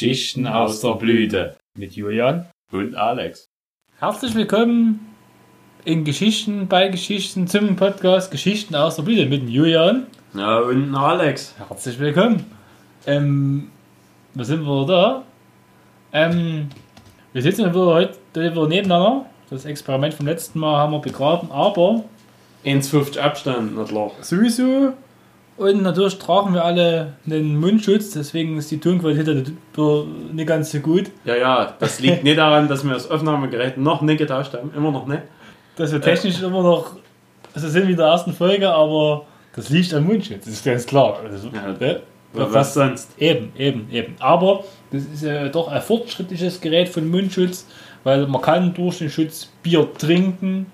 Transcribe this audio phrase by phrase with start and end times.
[0.00, 2.46] Geschichten aus der Blüte mit Julian.
[2.72, 3.50] und Alex.
[3.98, 5.14] Herzlich willkommen
[5.84, 10.06] in Geschichten bei Geschichten zum Podcast Geschichten aus der Blüte mit Julian.
[10.32, 11.54] Ja, und Alex.
[11.68, 12.46] Herzlich willkommen.
[13.06, 13.70] Ähm,
[14.32, 15.22] wo sind wir da?
[16.14, 16.70] Ähm,
[17.34, 19.26] wir sitzen wieder heute wieder nebeneinander.
[19.50, 22.04] Das Experiment vom letzten Mal haben wir begraben, aber
[22.64, 24.12] 1,50 Abstand, na klar.
[24.22, 24.94] sowieso.
[25.60, 29.52] Und natürlich tragen wir alle einen Mundschutz, deswegen ist die Tonqualität
[30.32, 31.10] nicht ganz so gut.
[31.26, 34.70] Ja, ja, das liegt nicht daran, dass wir das Aufnahmegerät noch nicht getauscht haben.
[34.74, 35.20] Immer noch nicht.
[35.76, 36.96] Dass wir technisch immer noch
[37.52, 40.86] also sind wie in der ersten Folge, aber das liegt am Mundschutz, das ist ganz
[40.86, 41.18] klar.
[41.22, 41.96] Also, Ja, ja,
[42.32, 43.10] Was, was sonst?
[43.18, 44.14] Eben, eben, eben.
[44.18, 47.66] Aber das ist ja doch ein fortschrittliches Gerät von Mundschutz,
[48.02, 50.72] weil man kann durch den Schutz Bier trinken,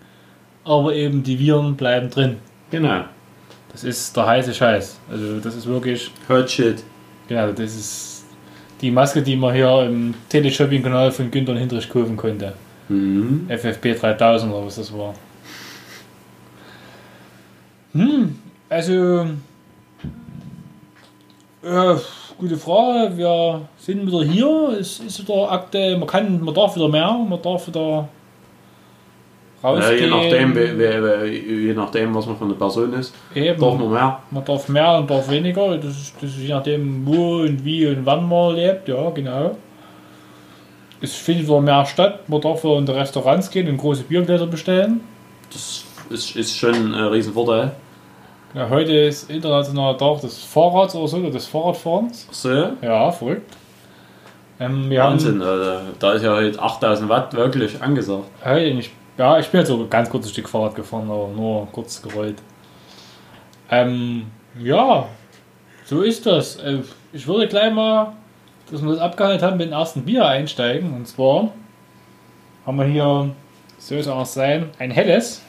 [0.63, 2.37] aber eben die Viren bleiben drin.
[2.71, 3.03] Genau.
[3.77, 4.99] Das ist der heiße Scheiß.
[5.11, 6.83] Also das ist wirklich, Hot shit.
[7.29, 8.25] genau, das ist
[8.81, 12.55] die Maske, die man hier im Teleshopping-Kanal von Günther Hindrich kaufen konnte.
[12.89, 13.47] Mhm.
[13.51, 15.13] FFP 3000 oder was das war.
[17.93, 18.39] Hm,
[18.71, 19.27] also.
[21.63, 21.97] Äh,
[22.39, 23.15] gute Frage.
[23.15, 24.79] Wir sind wieder hier.
[24.81, 25.99] Es ist wieder aktuell.
[25.99, 27.13] Man kann, man darf wieder mehr.
[27.13, 28.09] Man darf wieder
[29.67, 29.99] rausgehen.
[30.05, 30.57] je, nachdem,
[31.67, 33.15] je nachdem, was man für eine Person ist.
[33.35, 34.21] Eben, Darf man mehr.
[34.31, 35.77] man darf mehr und darf weniger.
[35.77, 38.89] Das ist, das ist je nachdem, wo und wie und wann man lebt.
[38.89, 39.57] Ja, genau.
[41.01, 42.29] Es findet wieder mehr statt.
[42.29, 45.01] Man darf wieder in die Restaurants gehen und große Biergläser bestellen.
[45.53, 47.73] Das ist, ist schon ein Riesenvorteil.
[48.55, 52.27] Ja, heute ist internationaler Tag des Fahrrads oder so, oder des Fahrradfahrens.
[52.31, 53.53] So, Ja, verrückt.
[54.59, 55.43] Ähm, Wahnsinn.
[55.43, 55.83] Alter.
[55.99, 58.25] Da ist ja heute 8000 Watt wirklich angesagt.
[58.43, 58.91] haben heute nicht.
[59.19, 62.37] Ja, ich bin jetzt so ganz kurzes Stück Fahrrad gefahren, aber nur kurz gerollt.
[63.71, 64.27] Ähm,
[64.61, 65.07] ja,
[65.85, 66.57] so ist das.
[66.57, 66.81] Äh,
[67.13, 68.13] Ich würde gleich mal,
[68.71, 70.93] dass wir das abgehalten haben, mit dem ersten Bier einsteigen.
[70.95, 71.51] Und zwar
[72.67, 73.31] haben wir hier,
[73.79, 75.41] so soll es sein, ein helles.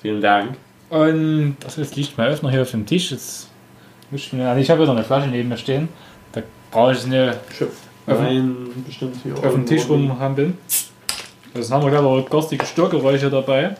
[0.00, 0.56] Vielen Dank.
[0.88, 3.10] Und das ist Licht mal öffnen hier auf dem Tisch.
[3.12, 3.50] Jetzt
[4.10, 5.88] muss ich, mir, also ich habe wieder eine Flasche neben mir stehen.
[6.32, 7.20] Da brauche ich es nicht
[8.06, 8.56] Auf dem- Nein,
[8.86, 9.34] bestimmt hier.
[9.34, 10.56] auf dem Tisch rumhampeln.
[11.54, 13.76] Jetzt haben wir gerade auch garstige Störgeräusche dabei.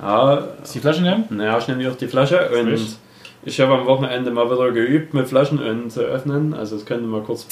[0.00, 1.24] Ja, Ist die Flasche nehmen?
[1.30, 2.80] naja, ich nehme hier die Flasche und Frisch.
[3.44, 6.54] ich habe am Wochenende mal wieder geübt mit Flaschen und zu öffnen.
[6.54, 7.46] Also es könnte mal kurz.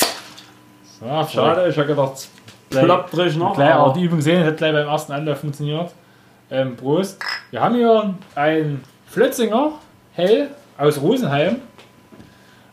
[1.01, 1.69] So, schade.
[1.69, 2.31] Ich habe gedacht, es
[2.71, 3.55] Gleich- ploppt richtig noch.
[3.55, 5.91] Gleich auch aber- die Übung sehen, hat gleich beim ersten Anlauf funktioniert.
[6.51, 7.19] Ähm, Prost.
[7.51, 9.73] Wir haben hier ein Flötzinger
[10.15, 10.49] Hell
[10.79, 11.57] aus Rosenheim.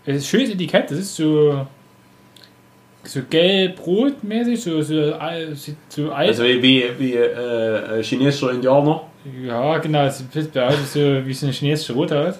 [0.05, 1.65] Es ist ein schönes Etikett, das ist so,
[3.07, 5.13] so gelb-rot-mäßig, so, so,
[5.89, 6.27] so alt.
[6.27, 9.01] Also wie, wie, äh, äh, chinesischer Indianer.
[9.43, 12.35] Ja, genau, es sieht so wie so eine chinesische Rothaut.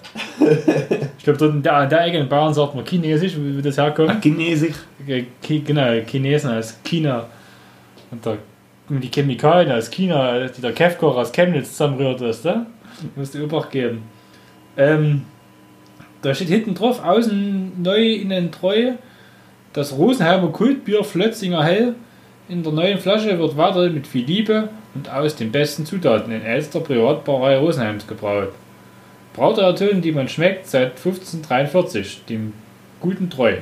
[1.18, 3.78] ich glaube, dort in der, in der Ecke in Bayern sagt man chinesisch, wie, das
[3.78, 4.22] herkommt.
[4.22, 4.76] Chinesisch.
[5.08, 7.28] Äh, Genau, Chinesen aus China.
[8.12, 8.26] Und,
[8.90, 12.66] und die Chemikalien aus China, die der Kefkoch aus Chemnitz zusammenrührt, weißt du?
[13.16, 14.04] Musst du Obacht geben.
[14.78, 15.24] Ähm,
[16.22, 18.94] da steht hinten drauf, außen neu, innen treu,
[19.76, 21.96] das Rosenheimer Kultbier Flötzinger Hell
[22.48, 26.44] in der neuen Flasche wird weiterhin mit viel Liebe und aus den besten Zutaten in
[26.44, 28.54] Elster Privatbrauerei Rosenheims gebraut.
[29.34, 32.54] Brautertönen, die man schmeckt, seit 1543, dem
[33.02, 33.58] guten Treu.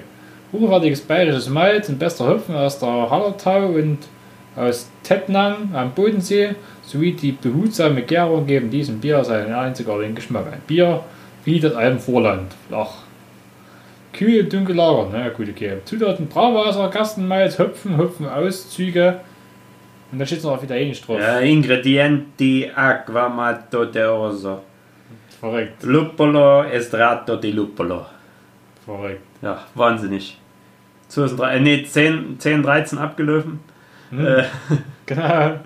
[0.52, 3.98] Hochwertiges bayerisches Malz und bester Hopfen aus der Hallertau und
[4.56, 6.52] aus Tettnang am Bodensee
[6.84, 10.46] sowie die behutsame Gärung geben diesem Bier seinen einzigartigen Geschmack.
[10.54, 11.04] Ein Bier
[11.44, 12.52] wie das Alpenvorland.
[12.68, 13.03] Flach.
[14.14, 15.10] Kühl und dunkel lagern.
[15.12, 15.78] Na ja, gut, okay.
[15.86, 19.20] Zutaten Brauwasser, Gerstenmalz, Hopfen, Hopfenauszüge.
[20.12, 21.20] Und da steht es noch auf Italienisch drauf.
[21.20, 24.62] Ja, Ingredienti acquamato de orso.
[25.40, 28.06] Verrückt, Luppolo estrato di luppolo.
[28.86, 29.22] verrückt.
[29.42, 30.38] Ja, wahnsinnig.
[31.10, 33.60] 2003, äh, nee, 10, 10, 13 abgelaufen.
[34.12, 34.26] Hm.
[34.26, 34.44] Äh,
[35.06, 35.60] Genau.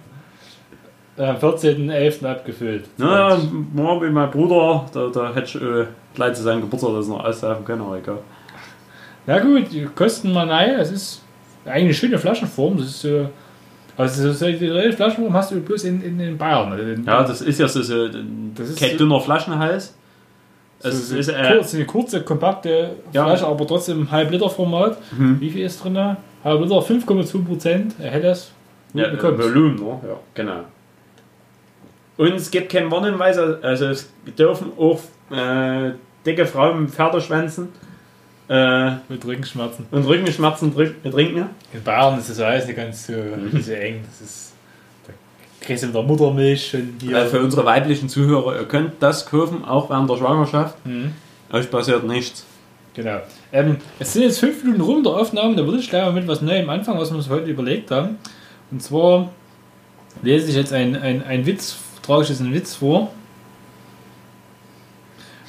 [1.17, 2.25] Am 14.11.
[2.25, 2.85] abgefüllt.
[2.97, 3.39] naja,
[3.73, 5.85] morgen wie mein Bruder, da, da hätte ich äh,
[6.15, 8.19] gleich zu seinem Geburtstag das noch auslaufen können, aber egal.
[9.27, 10.71] Na gut, die kosten mal nein.
[10.79, 11.21] Es ist
[11.65, 12.77] eigentlich eine schöne Flaschenform.
[12.77, 13.29] Das ist so.
[13.97, 16.71] Also so die Flaschenform hast du bloß in, in, in Bayern.
[16.71, 18.07] Also in, Ja, das ist ja so, so
[18.55, 19.95] Das ist kein so- dünner Flaschenhals.
[20.79, 23.25] so, Es so ist, äh, kurz, eine kurze, kompakte Ja.
[23.25, 24.97] Flasche, aber trotzdem halb Liter Format.
[25.17, 25.39] Mhm.
[25.41, 25.95] Wie viel ist drin?
[25.97, 27.95] Halb Liter, 5,2 Prozent.
[27.99, 28.51] Helles.
[28.93, 29.43] Ja, bekommst.
[29.43, 29.99] Volumen, ne?
[30.07, 30.59] Ja, genau.
[32.17, 34.99] Und es gibt keinen Warnhinweis, also es dürfen auch
[35.31, 35.91] äh,
[36.25, 37.67] dicke Frauen mit Pferdeschwänzen
[38.49, 39.85] äh, Mit Rückenschmerzen.
[39.91, 41.49] und Rückenschmerzen trinken.
[41.73, 43.61] In Bayern ist das alles nicht ganz so, Mhm.
[43.61, 44.01] so eng.
[44.05, 44.53] Das ist.
[45.05, 45.13] Da
[45.65, 47.25] kriegst du mit der Muttermilch schon hier.
[47.27, 50.85] Für unsere weiblichen Zuhörer, ihr könnt das kaufen, auch während der Schwangerschaft.
[50.85, 51.13] Mhm.
[51.51, 52.45] Euch passiert nichts.
[52.93, 53.19] Genau.
[53.51, 56.27] Ähm, es sind jetzt fünf Minuten rum der Aufnahme, da würde ich gleich mal mit
[56.27, 58.17] was Neuem anfangen, was wir uns heute überlegt haben.
[58.71, 59.29] Und zwar
[60.23, 63.11] lese ich jetzt ein, ein, ein Witz, trage ich jetzt einen Witz vor.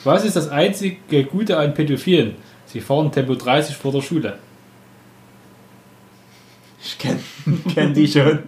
[0.05, 2.37] Was ist das einzige Gute an Pädophilen?
[2.69, 4.35] Sie fahren Tempo 30 vor der Schule.
[6.82, 7.19] Ich kenne
[7.75, 8.41] kenn die schon.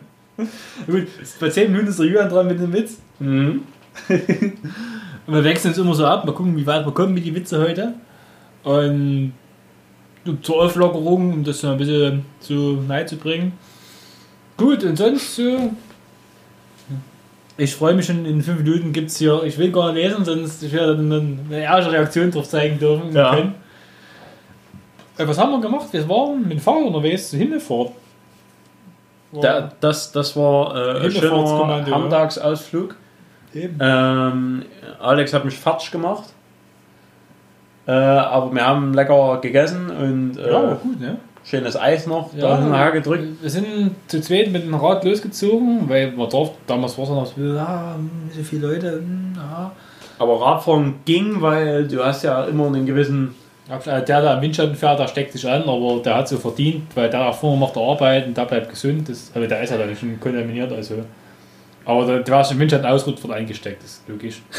[0.87, 1.06] Gut,
[1.40, 2.99] bei 10 Minuten ist der Julian dran mit dem Witz.
[3.19, 3.62] Mhm.
[5.26, 7.34] Und wir wechseln uns immer so ab, mal gucken, wie weit wir kommen mit die
[7.34, 7.94] Witze heute.
[8.62, 9.32] Und
[10.43, 13.52] zur Auflockerung, um das so ein bisschen so nahe zu bringen.
[14.56, 15.73] Gut, und sonst so.
[17.56, 20.25] Ich freue mich schon, in 5 Minuten gibt es hier, ich will gar nicht lesen,
[20.25, 23.12] sonst ich werde dann eine erste Reaktion drauf zeigen dürfen.
[23.14, 23.34] Ja.
[23.34, 23.55] können.
[25.20, 25.87] Äh, Was haben wir gemacht?
[25.93, 27.93] Wir waren mit dem Fahrrad unterwegs zur Himmelfahrt.
[29.32, 31.87] Da, das, das war äh, ein schöner.
[33.55, 33.78] Eben.
[33.81, 34.62] Ähm,
[35.00, 36.25] Alex hat mich fertig gemacht.
[37.87, 41.19] Äh, aber wir haben lecker gegessen und äh, ja, gut, ne?
[41.44, 43.43] schönes Eis noch Ja, da hergedrückt.
[43.43, 47.26] Wir sind zu zweit mit dem Rad losgezogen, weil man darf, damals war es noch
[47.26, 47.96] so, ah,
[48.34, 49.73] so viele Leute, hm, ja.
[50.19, 53.34] Aber Radfahren ging, weil du hast ja immer einen gewissen.
[53.87, 57.08] Der, der am Windschatten fährt, der steckt sich an, aber der hat so verdient, weil
[57.08, 59.08] der da vorne macht der Arbeit und der bleibt gesund.
[59.08, 61.05] Das, also der ist ja dann schon kontaminiert, also.
[61.84, 64.43] Aber der, der war im Windschatten ausruht, wird eingesteckt, das ist logisch.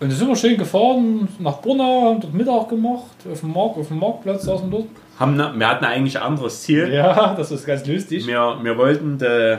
[0.00, 3.78] Und dann sind wir schön gefahren nach Brunna, haben dort Mittag gemacht, auf dem, Markt,
[3.78, 4.88] auf dem Marktplatz saßen wir dort.
[5.16, 6.92] Haben, ne- wir hatten eigentlich ein anderes Ziel.
[6.92, 8.26] Ja, das ist ganz lustig.
[8.26, 9.58] Wir, wir wollten die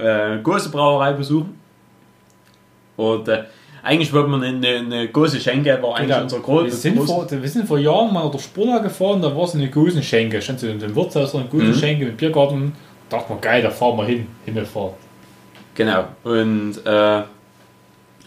[0.00, 1.58] äh, große Brauerei besuchen.
[2.96, 3.42] Und äh,
[3.86, 6.22] eigentlich wollten wir eine, eine große Schenke, war eigentlich Genau.
[6.22, 9.34] unser Gro Wir sind, groß- vor, wir sind vor Jahren mal durch Spurna gefahren, da
[9.34, 10.42] war so eine Gusenschenke.
[10.42, 12.72] Stand so in dem Wirtshaus eine Gusenschenke mit Biergarten.
[13.08, 14.26] Da dachte man, geil, da fahren wir hin.
[14.44, 14.94] Himmelfahrt.
[15.74, 16.04] Genau.
[16.24, 17.22] Und äh,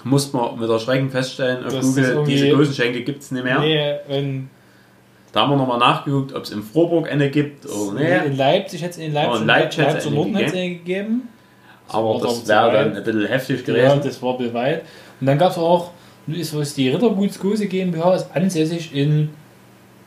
[0.03, 3.59] musste man mit Erschrecken feststellen, auf Das Google, diese großen Schenke gibt es nicht mehr.
[3.59, 4.43] Nee,
[5.33, 8.25] Da haben wir nochmal nachgeguckt, ob es in Froburg eine gibt oder nee.
[8.27, 8.37] in.
[8.37, 10.17] Leipzig hätte es in Leipzig, Oh, in Leipzig es Leipzig es
[12.03, 12.97] war das doch wäre zu dann weit.
[12.97, 14.01] ein bisschen heftig Ja, gewesen.
[14.03, 14.81] das war ein bisschen weit.
[15.19, 15.91] Und dann gab es auch,
[16.27, 19.29] ist was die Rittergutsguse GmbH ist ansässig in,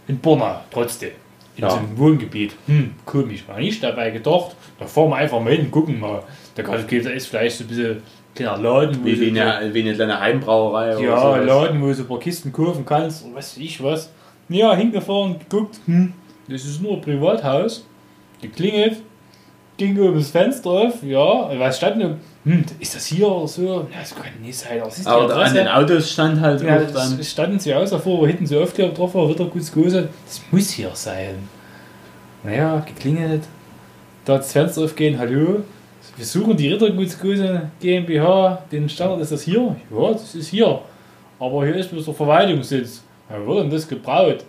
[0.08, 1.10] in Borna, trotzdem.
[1.56, 1.70] In Ja.
[1.70, 2.54] so einem Wohngebiet.
[2.66, 3.44] Hm, komisch.
[3.46, 4.56] War nicht dabei gedacht.
[4.78, 6.22] Da fahren wir einfach mal hin, gucken mal.
[6.54, 8.02] Da, kann, da ist vielleicht so ein bisschen
[8.34, 11.46] kleiner Laden, wo Wie, so- wie, eine, wie eine kleine Heimbrauerei oder Ja, sowas.
[11.46, 14.10] Laden, wo du so ein paar Kisten kaufen kannst und was weiß ich was.
[14.48, 16.14] Ja, hingefahren, geguckt, hm,
[16.48, 17.86] das ist nur ein Privathaus.
[18.40, 19.02] Geklingelt,
[19.76, 22.16] ging oben das Fenster auf, ja, was stand da?
[22.44, 23.86] Hm, ist das hier oder so?
[23.92, 26.90] Ja, das kann nicht sein, das ist Aber an den Autos stand halt Ja, auch
[26.92, 27.22] dann.
[27.22, 30.08] standen sie aus davor, wo hinten so Aufkleber drauf war, Rittergutsgose.
[30.26, 31.48] Das muss hier sein.
[32.42, 33.42] Naja, geklingelt.
[34.24, 35.60] Da das Fenster aufgehen, hallo.
[36.16, 38.62] Wir suchen die Rittergutsgose GmbH.
[38.72, 39.76] Den Standort ist das hier?
[39.90, 40.80] Ja, das ist hier.
[41.38, 43.04] Aber hier ist bloß der Verwaltungssitz.
[43.30, 44.44] Ja, wird denn das gebraut?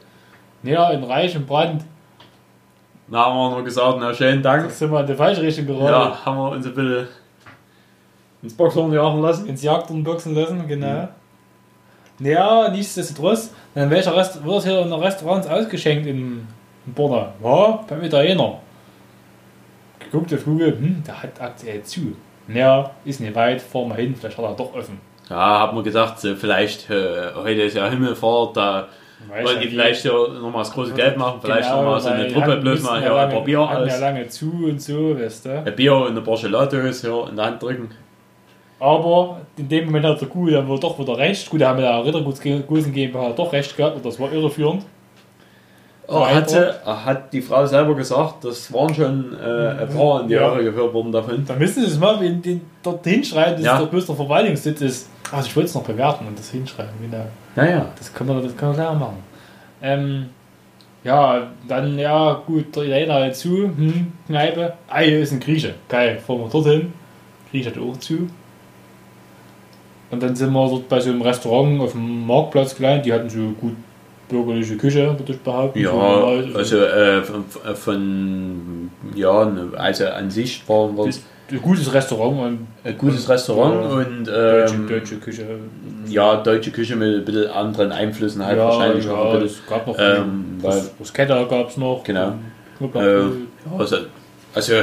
[0.63, 1.83] Naja, in reichem Brand.
[3.07, 4.65] Da haben wir nur gesagt, na schönen Dank.
[4.65, 5.85] Das sind wir in die falsche Richtung geraten.
[5.85, 7.07] Ja, haben wir uns ein bisschen
[8.43, 9.47] ins Boxhorn jagen lassen.
[9.47, 11.07] ins Jagdhorn boxen lassen, genau.
[12.19, 16.47] Ja, nichtsdestotrotz, dann welcher Rest wird hier in den Restaurants ausgeschenkt in,
[16.85, 17.33] in Borna?
[17.43, 18.59] Ja, beim Italiener.
[19.99, 22.15] Geguckt auf Google, hm, der hat aktuell zu.
[22.47, 24.99] Ja, ist nicht weit, fahren wir hin, vielleicht hat er doch offen.
[25.29, 28.87] Ja, haben wir gedacht, so vielleicht äh, heute ist ja Himmelfahrt, da
[29.29, 32.27] Weiß wollen die vielleicht ja nochmal das große Geld machen, vielleicht Genau, nochmal so eine
[32.27, 33.99] Truppe bloß mal ja hier ein lange- paar Bier hatten ja aus.
[34.01, 35.63] lange zu und so, weißt du.
[35.65, 37.89] Ein Bier und ein paar Gelatos hier in der Hand drücken.
[38.79, 41.49] Aber in dem Moment hat der Kuh dann wohl doch wieder recht.
[41.49, 44.83] Gut, da haben wir der Rittergutsgusen GmbH doch recht gehabt und das war irreführend.
[46.05, 46.35] Oh, Weiter.
[46.35, 50.33] hat, sie, hat die Frau selber gesagt, das waren schon äh, ein paar in die
[50.33, 50.41] Ja.
[50.41, 51.45] Jahre geführt worden davon.
[51.45, 53.77] Da müssen Sie es mal in den, dort hinschreiben, dass Ja.
[53.77, 55.09] dort bloß der Verwaltungssitz ist.
[55.31, 57.25] Also ich wollte es noch bewerten und das hinschreiben, genau.
[57.55, 57.85] Ja, ja.
[57.97, 59.17] Das kann man, das kann man gleich machen.
[59.81, 60.25] Ähm,
[61.05, 64.73] ja, dann, ja, gut, der Italiener halt zu, hm, Kneipe.
[64.89, 65.73] Ah, hier ist ein Grieche.
[65.87, 66.91] Geil, fahren wir dorthin.
[67.49, 68.27] Grieche hat auch zu.
[70.13, 73.07] Und dann sind wir dort bei so einem Restaurant auf dem Marktplatz gelandet.
[73.07, 73.75] Die hatten so gut
[74.29, 75.79] bürgerliche Küche, würde ich behaupten.
[75.79, 81.61] Ja, So also äh, von, von, ja, also an sich war, war das ist ein
[81.61, 85.45] gutes Restaurant und ein gutes Restaurant und deutsche, ähm, deutsche Küche.
[86.07, 89.45] ja, deutsche Küche mit ein bisschen anderen Einflüssen halt ja, wahrscheinlich ja, bisschen.
[89.45, 90.59] es gab noch Ähm,
[91.13, 92.03] Ketter gab es noch.
[92.03, 92.33] Genau.
[92.93, 93.23] Äh,
[93.77, 93.97] also,
[94.53, 94.73] also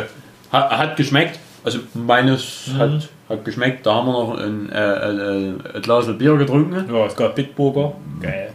[0.52, 1.38] hat, hat geschmeckt.
[1.62, 2.78] Also meines Mhm.
[2.78, 3.87] hat, hat geschmeckt.
[3.87, 6.92] Da haben wir noch ein, äh, äh, ein Glas Bier getrunken.
[6.92, 7.92] ja, es gab Bitburger.
[8.20, 8.52] Geil.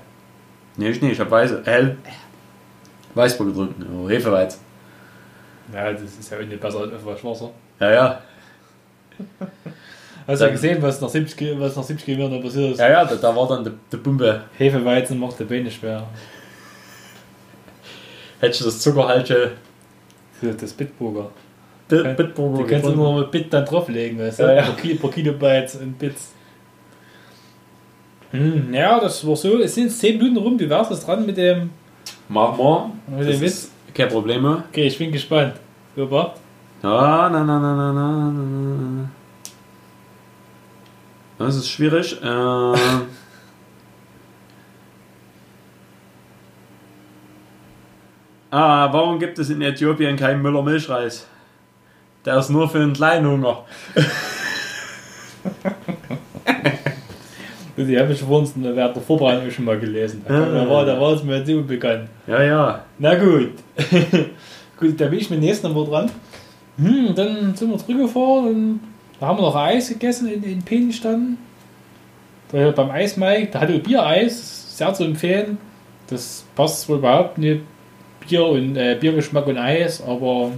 [0.77, 1.97] Nee, ich nicht, ich habe Weiße, hell
[3.15, 4.59] Weißbier getrunken, oh, Hefeweiz.
[5.73, 7.49] Ja, das ist ja nicht besser als Wasser.
[7.79, 8.21] Ja, ja.
[10.27, 12.37] Hast du Dann- gesehen, was nach 70, Ki- was nach 70, Ki- was nach 70
[12.37, 12.79] Kilometern passiert ist?
[12.79, 14.41] Ja, ja, da, da war dann die, die Pumpe.
[14.57, 16.03] Hefeweizen macht die Beine schwer.
[18.39, 19.51] Hättest du das Zuckerhalsche
[20.39, 21.29] Für das Bitburger.
[21.87, 24.43] Bit- Bitburger Du kannst immer mit Bit dann drauflegen, weißt du?
[24.43, 24.61] Ja, ja.
[24.63, 26.31] Pro, Kilo, pro Kilobyte und Bits.
[28.31, 29.59] Hm, ja, das war so.
[29.59, 30.59] Es sind 10 Minuten rum.
[30.59, 31.69] Wie wär's das dran mit dem.
[32.27, 32.89] Mach mal.
[33.07, 34.43] Mit dem ist kein Problem.
[34.45, 35.53] Okay, ich bin gespannt.
[35.95, 36.33] Super.
[36.81, 39.09] Na, na, na, na, na, na, na.
[41.37, 42.17] Das ist schwierig.
[42.21, 42.25] Äh,
[48.51, 51.27] ah, warum gibt es in Äthiopien keinen Müller-Milchreis?
[52.25, 53.65] Der ist nur für den Kleinhunger.
[57.77, 60.23] Die habe ich vor uns während der Vorbereitung schon mal gelesen.
[60.25, 62.09] Da, da, war, da war es mir jetzt unbekannt.
[62.25, 62.85] Ja, ja.
[62.97, 63.51] Na gut.
[64.79, 66.09] gut, da bin ich mit dem nächsten Mal dran.
[66.77, 68.79] Hm, dann sind wir zurückgefahren und
[69.19, 71.37] da haben wir noch Eis gegessen in, in Penistan.
[72.51, 75.57] Da beim Eismike, da hatte Biereis, sehr zu empfehlen.
[76.07, 77.61] Das passt wohl überhaupt nicht.
[78.27, 80.51] Bier und äh, Biergeschmack und Eis, aber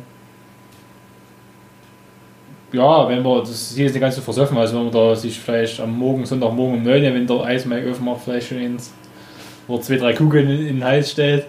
[2.71, 5.39] ja, wenn man das hier ist nicht ganz so versoffen, also wenn man da sich
[5.39, 8.93] vielleicht am Morgen, Sonntagmorgen um 9 Uhr, wenn der Eismike aufmacht, vielleicht schon ins
[9.67, 11.45] oder zwei, drei Kugeln in, in den Hals stellt,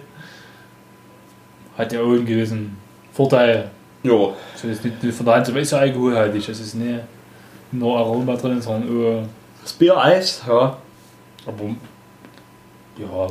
[1.77, 2.77] hat ja auch einen gewissen
[3.13, 3.69] Vorteil.
[4.03, 4.33] Jo.
[4.53, 6.47] Das ist nicht von der Hand, aber ist ja alkoholhaltig.
[6.49, 6.99] Es ist nicht
[7.71, 9.27] nur Aroma drin, sondern auch.
[9.61, 10.77] Das Biereis, ja.
[11.45, 11.63] Aber.
[12.97, 13.27] Ja.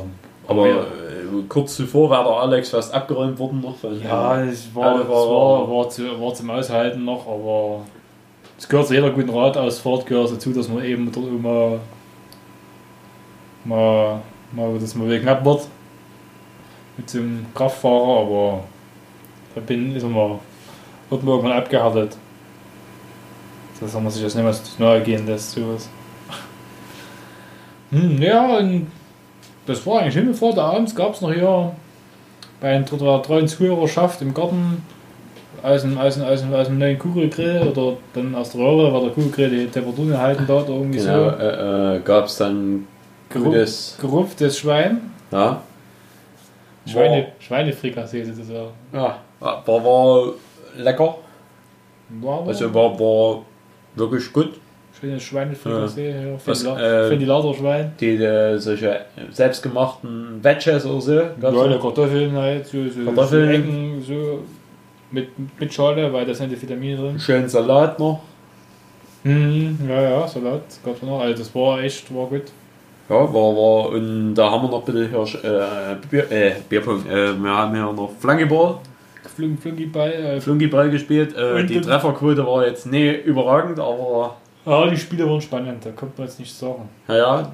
[0.47, 1.08] Aber ja, äh,
[1.47, 5.89] kurz zuvor war der Alex fast abgeräumt worden noch ja es war, war- war, war,
[5.89, 7.81] zu, war zum Aushalten noch, aber.
[8.57, 11.79] Es gehört zu jeder guten Radausfahrt gehört dazu, dass man eben dort immer.
[13.63, 14.21] mal.
[14.51, 15.67] mal dass man knapp wird.
[16.97, 18.63] Mit einem Kraftfahrer, aber.
[19.55, 20.39] Da bin ist man.
[21.09, 22.17] wird man irgendwann abgehärtet.
[23.79, 25.87] Das haben wir sich jetzt nicht mehr so nahe gehen lässt, sowas.
[27.91, 28.87] Hm, ja, und
[29.69, 30.57] das war eigentlich Himmelfahrt.
[30.57, 31.71] Abends gab es noch hier
[32.59, 34.83] bei der treuen Zuhörerschaft im Garten
[35.63, 38.93] aus dem, aus dem, aus dem, aus dem neuen Kugelgrill oder dann aus der Röhre,
[38.93, 41.35] weil der Kugelgrill die Temperatur halten oder irgendwie Genau, so.
[41.37, 42.87] äh, äh, gab es dann
[43.29, 43.97] Geruch, gutes.
[44.01, 45.11] gerupftes Schwein.
[45.31, 45.61] Ja.
[46.85, 48.69] Schweine, Schweinefrikassee sozusagen.
[48.93, 50.33] Ja, war, war, war
[50.77, 51.15] lecker.
[52.21, 53.41] War aber Also war, war
[53.95, 54.59] wirklich gut.
[54.99, 56.37] Schönes Schweinefrikassee ja.
[56.45, 57.93] Was, die, äh, die Laderschwein.
[57.99, 59.01] Die äh, solche
[59.31, 61.13] selbstgemachten Wedges oder so.
[61.13, 63.47] Ja, die Kartoffeln halt, so, so, Kartoffeln.
[63.47, 64.39] so Ecken, so
[65.11, 67.19] mit, mit Schale, weil da sind die Vitamine drin.
[67.19, 68.21] Schön Salat noch.
[69.23, 71.19] Mhm, ja, ja, Salat gab's noch.
[71.19, 72.43] Also das war echt, war gut.
[73.09, 77.33] Ja, war, war, und da haben wir noch bisschen Hirsch, äh, Bier, äh, Bierpong, äh,
[77.33, 78.77] wir haben ja noch Flankeball,
[79.35, 80.11] Flung, Flungiball.
[80.11, 81.35] Äh, Flunkyball gespielt.
[81.35, 85.91] Äh, Und die Trefferquote war jetzt nicht überragend, aber ja, die Spiele waren spannend, da
[85.91, 86.89] kommt man jetzt nicht sagen.
[87.07, 87.51] naja.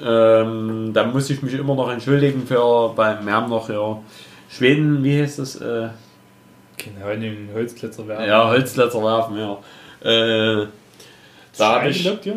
[0.00, 3.98] Ähm, da muss ich mich immer noch entschuldigen für, bei, wir haben noch ja,
[4.48, 5.56] Schweden, wie heißt das?
[5.56, 5.88] Äh,
[6.76, 8.28] Keine Ahnung, Holzkletzer werden.
[8.28, 9.58] ja, Holzkletzer werfen, ja.
[10.08, 10.66] Äh,
[11.56, 12.04] da habe ich.
[12.04, 12.34] gelockt, ja?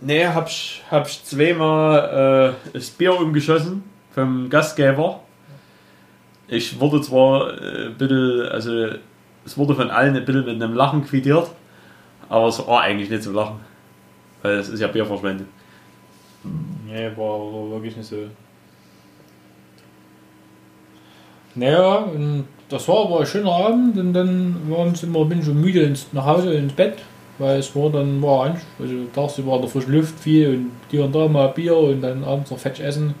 [0.00, 3.84] Nee, hab ich, hab ich zweimal äh, das Bier umgeschossen
[4.14, 5.20] vom Gastgeber.
[6.48, 8.86] Ich wurde zwar äh, ein bisschen, also
[9.44, 11.48] es wurde von allen ein bisschen mit einem Lachen quittiert,
[12.32, 13.60] aber es war eigentlich nicht zum Lachen.
[14.40, 15.46] Weil es ist ja Bier verschwendet.
[16.86, 18.16] Nee, war, war wirklich nicht so.
[21.54, 22.06] Naja,
[22.68, 25.82] das war aber ein schöner Abend und dann waren sie immer, bin ich schon müde
[25.82, 26.96] ins, nach Hause ins Bett,
[27.38, 31.14] weil es war dann war also tagsüber war der frische Luft viel und hier und
[31.14, 33.14] da mal Bier und dann abends noch Fetch essen.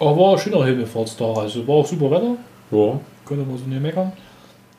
[0.00, 2.36] Aber war ein schöner Himmelfahrtstag, also war auch super Wetter,
[2.72, 2.98] Ja.
[3.24, 4.12] konnte man so nicht meckern.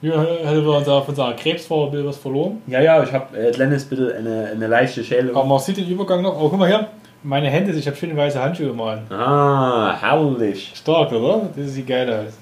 [0.05, 2.62] Ja, hätte wir von seiner bisschen was verloren.
[2.67, 5.31] Ja, ja, ich habe äh, Lennis bitte eine, eine leichte Schäle.
[5.31, 6.39] Aber man sieht den Übergang noch.
[6.39, 6.88] Oh, guck mal hier,
[7.24, 9.12] meine Hände, ich habe schöne weiße Handschuhe an.
[9.12, 10.74] Ah, herrlich.
[10.75, 11.50] Stark, oder?
[11.55, 12.38] Das sieht geil aus.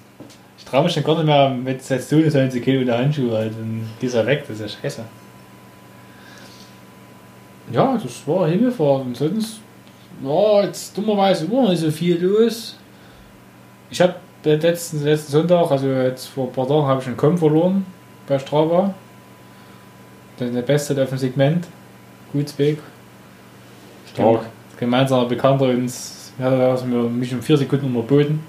[0.58, 3.32] Ich traue mich schon gar nicht mehr mit seit so eine zu gehen ohne Handschuhe
[3.32, 3.54] halt.
[3.54, 5.06] Und die ist ja weg, das ist ja scheiße.
[7.72, 9.06] Ja, das war Himmelfahrt.
[9.06, 9.62] Und sonst
[10.22, 12.78] war jetzt dummerweise immer nicht so viel los.
[13.90, 17.38] Ich habe letzten, letzten Sonntag, also jetzt vor ein paar Tagen, habe ich einen Com
[17.38, 17.86] verloren
[18.28, 18.94] bei Strava.
[20.40, 21.68] Der, der Beste auf dem Segment.
[22.32, 22.80] Gutsweg.
[24.12, 24.46] Stark.
[24.80, 28.40] Gemeinsamer Bekannter uns, ja, da hat mir mich um vier Sekunden unterboten.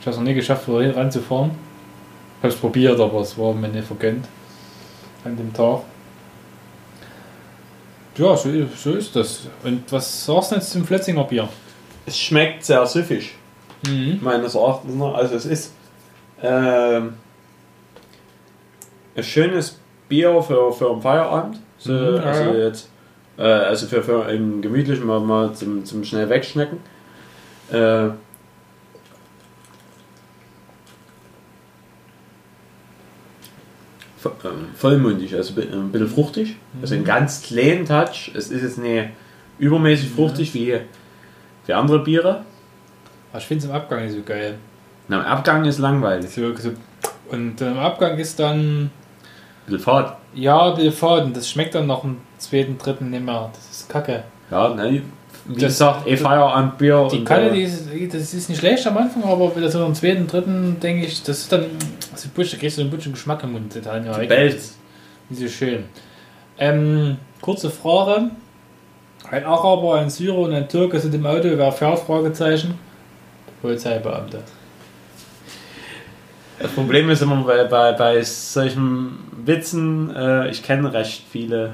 [0.00, 1.50] Ich habe es noch nie geschafft, wieder ranzufahren.
[1.50, 4.26] Ich habe es probiert, aber es war mir nicht vergönnt.
[5.24, 5.80] An dem Tag.
[8.16, 9.48] Ja, so, so ist das.
[9.64, 11.48] Und was sagst du jetzt zum Flötzinger Bier?
[12.06, 13.34] Es schmeckt sehr süffig.
[13.88, 14.18] Mhm.
[14.22, 15.14] meines Erachtens noch.
[15.14, 15.72] Also es ist
[16.42, 17.14] ähm,
[19.16, 19.78] ein schönes
[20.08, 21.60] Bier für, für einen Feierabend.
[21.78, 22.54] So, Mhm, also ja.
[22.54, 22.88] jetzt,
[23.38, 26.78] äh, also für, für einen gemütlichen mal, mal zum, zum schnell wegschmecken.
[27.70, 28.08] Äh,
[34.44, 36.56] ähm, vollmundig, also ein bisschen fruchtig.
[36.80, 36.98] Also Mhm.
[37.00, 38.32] einen ganz kleinen Touch.
[38.34, 39.10] Es ist jetzt nicht
[39.58, 40.78] übermäßig fruchtig wie,
[41.66, 42.44] wie andere Biere.
[43.36, 44.54] Aber ich finde es im Abgang nicht so geil.
[45.08, 46.30] Na, Im Abgang ist langweilig.
[46.30, 46.70] So, so.
[47.28, 48.90] Und äh, im Abgang ist dann,
[49.66, 50.16] bisschen fad.
[50.34, 53.50] ja, die Faden, das schmeckt dann noch im zweiten, dritten nicht mehr.
[53.52, 54.24] Das ist kacke.
[54.50, 55.02] Ja, ne,
[55.44, 57.08] wie Das- gesagt, eh Feierabendbier.
[57.12, 59.84] Die und, Kanne, äh, die ist, das ist nicht schlecht am Anfang, aber wieder so
[59.84, 61.66] im zweiten, dritten, denke ich, das ist dann,
[62.14, 63.70] so Butsch, da kriegst du einen Butschen Geschmack im Mund.
[63.74, 64.60] Total, ja, die bellt.
[65.28, 65.84] Nicht so schön.
[66.58, 68.30] Ähm, kurze Frage.
[69.30, 71.48] Ein Araber, ein Syrer und ein Türke sind im Auto.
[71.54, 71.98] Wer fährt?
[71.98, 72.78] Fragezeichen.
[73.62, 74.42] Polizeibeamte.
[76.58, 81.72] Das Problem ist immer bei, bei, bei solchen Witzen, äh, ich kenne recht viele.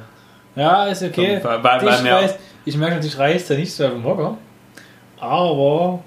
[0.57, 1.41] Ja, ist okay.
[1.43, 2.13] Bei, bei, ich, bei mir.
[2.15, 2.35] weiß,
[2.65, 4.37] ich merke natürlich, reißt ja nicht so auf den Hocker.
[5.21, 6.01] Aber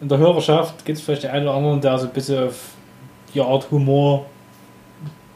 [0.00, 2.56] in der Hörerschaft gibt es vielleicht den einen oder anderen, der so ein bisschen auf
[3.34, 4.26] die Art Humor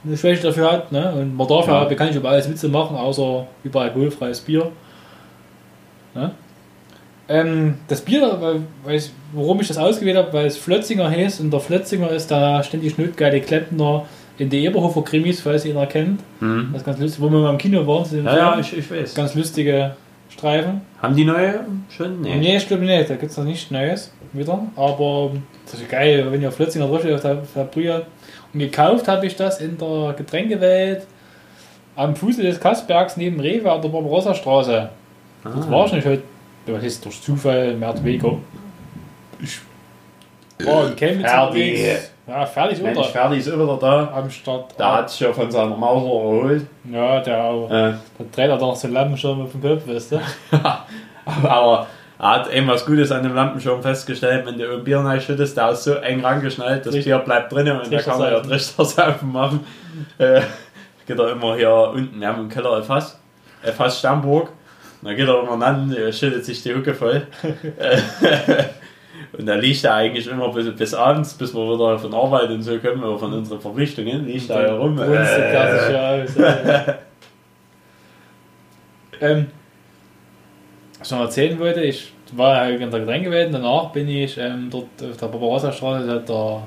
[0.04, 0.92] eine Schwäche dafür hat.
[0.92, 1.12] Ne?
[1.12, 1.85] Und man darf ja, Ja.
[1.85, 4.71] bekanntlich über alles Witze machen, außer über alkoholfreies Bier.
[6.14, 6.33] Ne?
[7.28, 11.40] Ähm, das Bier, weil, weil ich, warum ich das ausgewählt habe, weil es Flötzinger heißt
[11.40, 14.04] und der Flötzinger ist da ständig schnödgeile Klempner
[14.38, 16.21] in die Eberhofer Krimis, falls ihr ihn erkennt.
[16.40, 16.68] Hm.
[16.73, 18.09] Das ist ganz lustig, wo wir mal im Kino waren.
[18.09, 19.14] dem Ja, ja, ich, ich weiß.
[19.14, 19.97] Ganz lustige
[20.28, 20.83] Streifen.
[21.02, 22.21] Haben die neue schon?
[22.21, 22.56] Nee, Nee.
[22.59, 24.61] ich glaube nicht, da gibt es noch nichts Neues wieder.
[24.76, 25.30] Aber
[25.64, 28.02] das ist geil, wenn ihr Flötzinger draufsteht auf der, der Brühe.
[28.52, 31.06] Und gekauft habe ich das in der Getränkewelt
[31.97, 34.90] am Fuße des Kassbergs neben Rewe an der Barbarossa-Straße.
[35.42, 35.71] Das Ah.
[35.71, 36.23] war ich nicht heute,
[36.66, 38.38] das ist durch Zufall, mehr oder weniger.
[39.40, 39.61] Ich
[40.66, 41.99] war in Chemnitz Fertig.
[42.26, 43.06] Ja, fertig, Mensch, oder?
[43.06, 44.12] Fertig ist wieder da.
[44.12, 44.75] Am Start.
[44.76, 46.66] Da hat sich ja von seiner Mauser erholt.
[46.90, 47.68] Ja, der, Äh,
[48.18, 50.20] der dreht er doch so einen Lampenschirm auf dem Kopf, weißt du?
[51.25, 51.87] aber
[52.18, 55.70] er hat eben was Gutes an dem Lampenschirm festgestellt, wenn du ein Bier reinschüttest, der
[55.70, 56.94] ist so eng rangeschnallt, das.
[56.94, 59.30] Bier bleibt drinnen und da kann man ja Trichtersaufen.
[59.30, 59.64] Machen.
[60.19, 60.41] Äh,
[61.06, 63.21] geht er immer hier unten, wir haben im Keller Fass,
[63.76, 64.49] Fass Sternburg.
[65.06, 67.26] Dann geht er immer ran, äh, schüttet sich die Hucke voll.
[69.38, 72.62] Und da liegt er eigentlich immer bis, bis abends, bis wir wieder von Arbeit und
[72.62, 74.99] so kommen, oder von unseren Verpflichtungen, liegt er herum.
[74.99, 76.38] Äh, ja aus.
[76.38, 76.99] Alter.
[79.21, 79.47] ähm,
[80.99, 84.38] was ich noch erzählen wollte, ich war halt in der Getränkewelt und danach bin ich
[84.38, 86.62] ähm, dort auf der Barbarossa-Straße, da hat der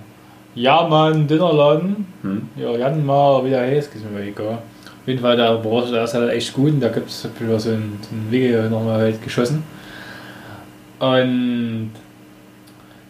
[0.56, 2.08] Jamann Dönerladen.
[2.22, 2.50] hm.
[2.56, 4.60] Ja, Jan mal, wie der heißt, ist mir egal.
[5.02, 7.60] Auf jeden Fall, der Barbarossa, der ist halt echt gut und da gibt es wieder
[7.60, 9.64] so ein, so ein Video nochmal halt geschossen.
[11.00, 11.92] Und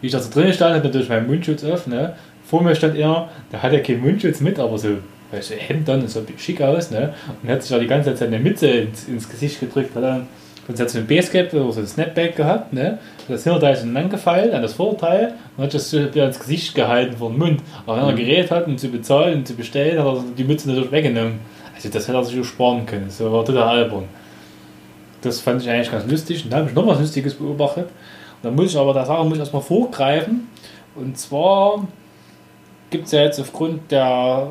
[0.00, 2.14] wie ich da so drin stand, hatte natürlich meinen Mundschutz auf, ne?
[2.46, 4.88] Vor mir stand er, der hatte keinen Mundschutz mit, aber so,
[5.32, 7.12] weißt du, Hemd dann, das sah schick aus, ne?
[7.42, 10.26] Und hat sich da die ganze Zeit seine Mütze ins, ins Gesicht gedrückt, hat dann,
[10.68, 12.98] und hat so ein Basecap oder so ein Snapback gehabt, ne?
[13.28, 16.74] Das Hinterteil ist lang gefeilt an das Vorderteil und hat das so wieder ins Gesicht
[16.74, 17.60] gehalten vor den Mund.
[17.86, 18.16] Aber wenn er Mhm.
[18.16, 21.34] geredet hat, um zu bezahlen und zu bestellen, hat er die Mütze natürlich weggenommen.
[21.84, 23.06] Also das hätte er sich sparen können.
[23.06, 24.04] Das war total albern.
[25.22, 26.44] Das fand ich eigentlich ganz lustig.
[26.44, 27.86] Und dann habe ich noch was Lustiges beobachtet.
[27.86, 30.48] Und dann muss ich aber der Sache muss ich erstmal vorgreifen.
[30.94, 31.86] Und zwar
[32.90, 34.48] gibt es ja jetzt aufgrund der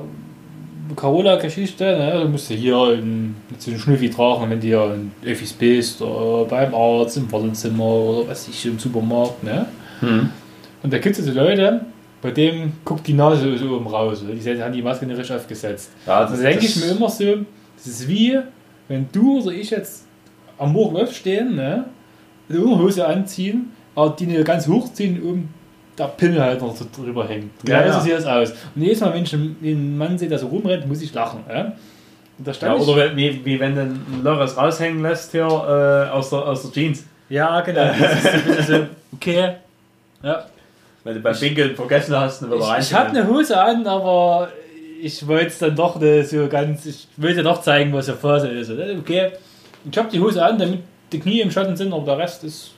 [0.96, 5.54] Carola-Geschichte, ne, du musst ja hier in, so Schnüffi tragen, wenn du hier in Öffis
[5.54, 9.44] bist, beim Arzt, im Wartezimmer oder was ich im Supermarkt.
[9.44, 9.68] Ne?
[10.00, 10.30] Hm.
[10.82, 11.82] Und da gibt es so Leute,
[12.22, 14.24] bei denen guckt die Nase so oben raus.
[14.24, 14.34] Oder?
[14.34, 15.92] Die haben die Maske nicht richtig aufgesetzt.
[16.06, 17.38] Ja, Da denke ich mir immer so,
[17.78, 18.40] das ist wie,
[18.88, 20.06] wenn du oder ich jetzt
[20.58, 21.86] am Morgen aufstehen, ne,
[22.50, 25.50] eine Hose anziehen, aber die nicht ganz hochziehen, um
[25.98, 27.52] der Pimmel halt noch so drüber hängt.
[27.68, 28.52] Ja, Ja, so sieht das aus.
[28.76, 31.44] Und jedes Mal, wenn ich einen Mann sehe, der so rumrennt, muss ich lachen.
[31.48, 36.40] Da Ja, oder wie, wie wenn du ein Loris raushängen lässt hier äh, aus, der,
[36.48, 37.04] aus der Jeans.
[37.30, 37.92] ja, genau.
[38.00, 39.56] Das ist so, okay.
[40.24, 40.46] Ja.
[41.10, 44.50] Wenn du beim Pinkeln vergessen hast, wieder Ich, ich habe eine Hose an, aber
[45.02, 46.86] ich wollte es dann doch nicht so ganz.
[46.86, 48.70] Ich wollte doch zeigen, was der Phase ist.
[48.70, 49.32] Okay,
[49.90, 52.74] ich habe die Hose an, damit die Knie im Schatten sind, aber der Rest ist.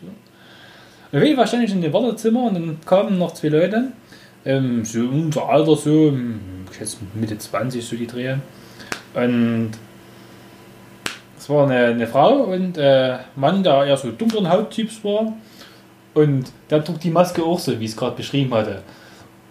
[1.11, 1.21] Ja.
[1.21, 3.87] Ich in dem Wartezimmer und dann kamen noch zwei Leute.
[4.45, 6.39] Ähm, so unser Alter, so, hm,
[6.71, 8.39] ich schätze Mitte 20, so die Drehe.
[9.13, 9.71] Und
[11.37, 15.33] es war eine, eine Frau und äh, Mann, der eher so dunkleren Hauttyps war.
[16.13, 18.81] Und der trug die Maske auch so, wie ich es gerade beschrieben hatte.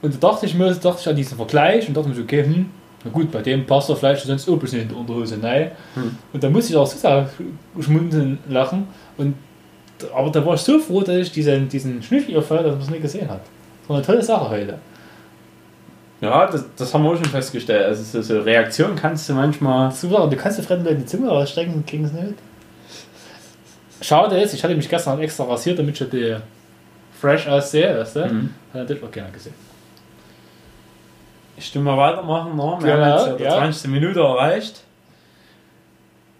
[0.02, 2.44] Und da dachte ich mir, dachte ich an diesen Vergleich und dachte mir so, okay,
[2.44, 2.66] hm,
[3.04, 5.70] na gut, bei dem passt er vielleicht sonst auch ein bisschen in die Unterhose rein.
[5.94, 6.16] Hm.
[6.32, 7.26] Und da musste ich auch so
[7.80, 8.88] schmunzeln, lachen.
[9.16, 9.34] Und,
[10.14, 12.90] aber da war ich so froh, dass ich diesen, diesen Schnüffel erfahre, dass man es
[12.90, 13.40] nicht gesehen hat.
[13.82, 14.78] Das war eine tolle Sache heute.
[16.20, 17.86] Ja, das, das haben wir auch schon festgestellt.
[17.86, 19.90] Also so, so Reaktionen kannst du manchmal.
[19.90, 22.34] Super, du kannst dir fremden Leuten die Zunge rausstrecken, kriegen es nicht.
[24.00, 26.36] Schade ist, ich hatte mich gestern extra rasiert, damit ich die
[27.20, 28.26] fresh aussehe, weißt du?
[28.26, 28.54] Mhm.
[28.72, 29.54] Hat das auch gerne gesehen.
[31.56, 32.76] Ich will mal weitermachen, ne?
[32.80, 33.46] Wir Genau, haben jetzt ja.
[33.46, 33.66] ja.
[33.66, 33.90] die 20.
[33.90, 34.80] Minute erreicht.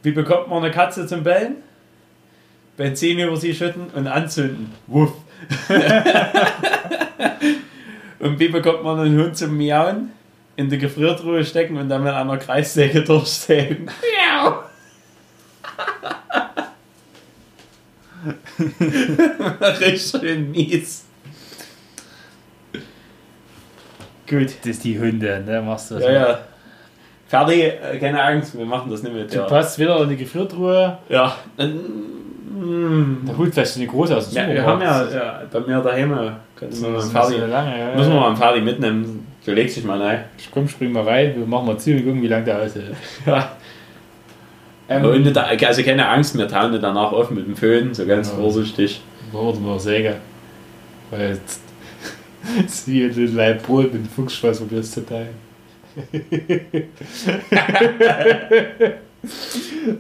[0.03, 1.57] Wie bekommt man eine Katze zum Bellen?
[2.79, 4.73] Benzin über sie schütten und anzünden.
[4.87, 5.13] Wuff.
[8.19, 10.13] und wie bekommt man einen Hund zum Miauen?
[10.57, 13.91] In die Gefriertruhe stecken und dann mit einer Kreissäge durchsägen.
[19.81, 21.05] Richtig schön mies.
[24.29, 24.49] Gut.
[24.61, 25.61] Das ist die Hunde, ne?
[25.63, 26.19] Machst du das Ja, mal.
[26.29, 26.39] ja.
[27.27, 29.33] Fertig, äh, keine Angst, wir machen das nicht mit.
[29.33, 30.99] Du Ja, passt wieder in die Gefriertruhe.
[31.09, 31.37] ja.
[31.57, 35.81] Der Hut vielleicht so eine große aus dem ja wir haben ja, ja bei mir
[35.81, 39.27] daheim, äh, können wir mal ist Ferdi, lange, ja, müssen wir mal einen Ferdi mitnehmen.
[39.47, 40.25] Du legst dich mal rein.
[40.53, 42.95] Komm, spring mal rein, wir machen mal gucken, wie lange der aushält.
[43.25, 43.53] Ja.
[44.91, 48.05] Ähm, Und da, also keine Angst, wir tauen die danach auf mit dem Föhn, so
[48.05, 48.35] ganz Ja.
[48.37, 49.01] vorsichtig.
[49.33, 50.17] Oder mal Säge.
[51.11, 51.63] Weil jetzt.
[52.87, 55.29] Wie ein Leib Brot mit Fuchsschweiß probierst zu teilen.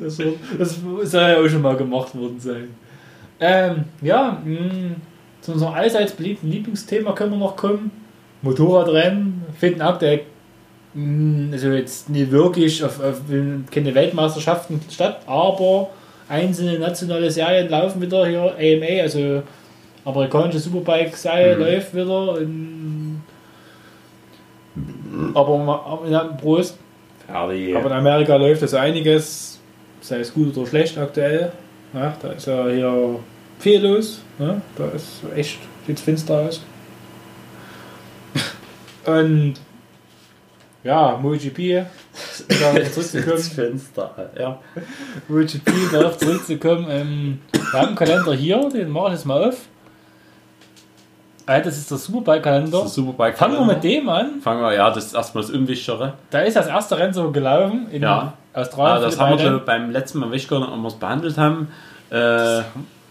[0.00, 2.68] das, wird, das soll ja auch schon mal gemacht worden sein.
[3.40, 4.96] Ähm, ja, mh,
[5.40, 7.90] zu unserem allseits beliebten Lieblingsthema können wir noch kommen.
[8.42, 9.42] Motorradrennen
[9.80, 10.22] aktuell mh,
[11.52, 13.20] also jetzt nicht wirklich auf, auf
[13.70, 15.90] keine Weltmeisterschaften statt, aber
[16.28, 18.54] einzelne nationale Serien laufen wieder hier.
[18.58, 19.42] AMA, also
[20.04, 21.60] amerikanische Superbike-Serie Mhm.
[21.62, 22.40] läuft wieder.
[22.40, 23.20] In,
[25.34, 26.76] aber ma- ja, Prost.
[27.26, 27.74] Ferdi.
[27.76, 29.60] Aber in Amerika läuft also einiges,
[30.00, 31.52] sei es gut oder schlecht aktuell.
[31.94, 33.20] Ja, da ist ja hier
[33.58, 34.22] viel los.
[34.38, 34.60] Ne?
[34.76, 36.62] Da ist echt, sieht finster aus.
[39.06, 39.54] Und
[40.84, 41.84] ja, MotoGP,
[42.48, 43.30] darauf zurückzukommen.
[43.36, 44.58] das Fenster, ja.
[45.28, 46.86] MotoGP, darauf zurückzukommen.
[46.88, 49.56] Ähm, wir haben einen Kalender hier, den mache ich jetzt mal auf.
[51.46, 52.86] Ah, das ist der Superbike-Kalender.
[52.86, 53.36] Superbike.
[53.36, 54.40] Fangen wir mit dem an.
[54.40, 56.12] Fangen wir, ja, das ist erstmal das Unwichtigere.
[56.30, 58.34] Da ist das erste Rennen so gelaufen in Ja.
[58.52, 58.96] Australien.
[58.98, 60.30] Ah, das haben wir beim letzten Mal
[60.64, 61.68] als wir es behandelt haben.
[62.10, 62.62] Äh,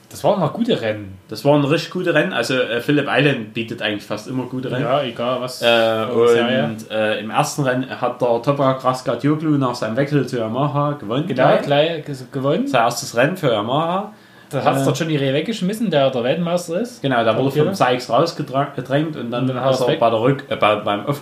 [0.10, 1.20] Das waren noch gute Rennen.
[1.28, 2.34] Das waren richtig gute Rennen.
[2.34, 4.82] Also äh, Philipp Island bietet eigentlich fast immer gute Rennen.
[4.84, 5.62] Ja, egal was.
[5.62, 10.94] Äh, und äh, im ersten Rennen hat der Toprak Raskatjoglu nach seinem Wechsel zu Yamaha
[10.94, 11.28] gewonnen.
[11.28, 12.04] Genau, gleich.
[12.32, 12.66] gewonnen.
[12.68, 14.14] Sein erstes Rennen für Yamaha.
[14.50, 17.04] Da hat es Äh, dort schon ihre weggeschmissen, der der Weltmeister ist.
[17.04, 20.44] Genau, da wurde vom Sykes rausgedrängt und dann, Und dann hat er bei der Rück,
[20.50, 21.14] äh, bei, beim du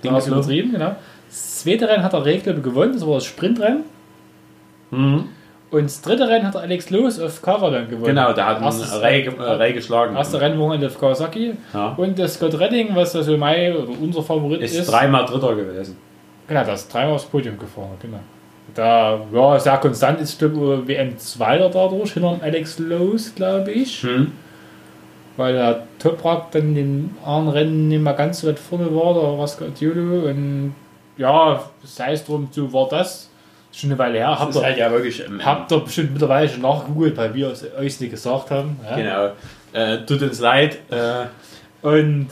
[0.00, 0.32] gelaufen.
[0.32, 0.96] übertrieben, genau.
[1.28, 3.82] Das zweite Rennen hat der Regel gewonnen, das war das Sprintrennen.
[4.90, 5.28] Mhm.
[5.72, 8.04] Und das dritte Rennen hat Alex Loos auf Kavalan gewonnen.
[8.04, 10.14] Genau, der hat einen Ray, äh, Ray geschlagen.
[10.14, 11.54] Erste Rennwochenende auf Kawasaki.
[11.72, 11.94] Ja.
[11.96, 15.96] Und das Scott Redding, was also mein oder unser Favorit ist, Ist dreimal Dritter gewesen.
[16.46, 18.20] genau, das ist dreimal aufs Podium gefahren, genau.
[18.74, 24.02] Da, ja, sehr konstant ist, glaube ich, WM 2 dadurch, hinter Alex Loos, glaube ich.
[24.02, 24.30] Hm.
[25.38, 29.14] Weil der Toprak dann in den anderen Rennen nicht mehr ganz so weit vorne war,
[29.14, 30.28] der Rascatiolo.
[30.28, 30.74] Und
[31.16, 33.30] ja, sei es drum, so war das.
[33.72, 34.38] Schon eine Weile her.
[34.38, 35.24] Habt ihr, halt ja wirklich.
[35.24, 38.78] Ähm, habt ihr bestimmt mittlerweile schon nachgegoogelt, weil wir es euch nicht gesagt haben.
[38.84, 38.96] Ja?
[38.96, 39.32] Genau.
[39.72, 40.78] Äh, tut uns leid.
[40.90, 41.26] Äh,
[41.86, 42.28] Und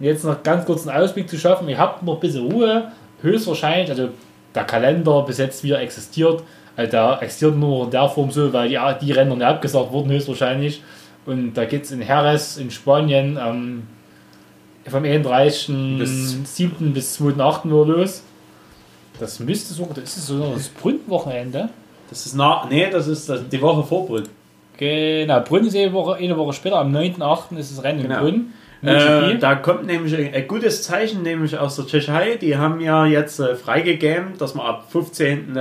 [0.00, 1.68] jetzt noch ganz kurz einen Ausblick zu schaffen.
[1.68, 2.92] Ihr habt noch ein bisschen Ruhe.
[3.22, 4.10] Höchstwahrscheinlich, also
[4.54, 6.42] der Kalender bis jetzt wieder existiert.
[6.76, 10.10] Also der existiert nur in der Form so, weil die, die Rennen nicht abgesagt wurden,
[10.10, 10.82] höchstwahrscheinlich.
[11.26, 13.82] Und da geht es in Jerez in Spanien am
[14.86, 15.98] vom 31.
[15.98, 16.92] Bis- 7.
[16.92, 17.64] bis 2.8.
[17.64, 18.22] wieder los.
[19.18, 21.68] Das müsste sogar, das ist so das Brünnwochenende.
[22.10, 22.68] das ist nach.
[22.68, 24.28] Nee, das ist das, die Woche vor Brünn.
[24.76, 27.56] Genau, Brünn ist eine Woche, eine Woche später, am 9.8.
[27.58, 28.16] ist das Rennen Genau.
[28.16, 28.52] in Brünn.
[28.82, 32.36] Äh, da kommt nämlich ein, gutes Zeichen, nämlich aus der Tschechei.
[32.36, 35.56] Die haben ja jetzt äh, freigegeben, dass man ab 15.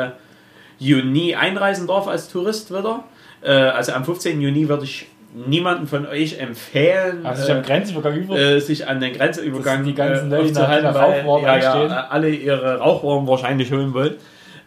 [0.79, 3.05] Juni einreisen darf als Tourist wieder.
[3.41, 4.41] Äh, also am 15.
[4.41, 8.37] Juni würde ich niemanden von euch empfehlen, also ich über.
[8.37, 13.27] äh, sich an den Grenzübergang die ganzen äh, aufzuhalten, weil ja, ja, alle ihre Rauchwarn
[13.27, 14.15] wahrscheinlich holen wollen.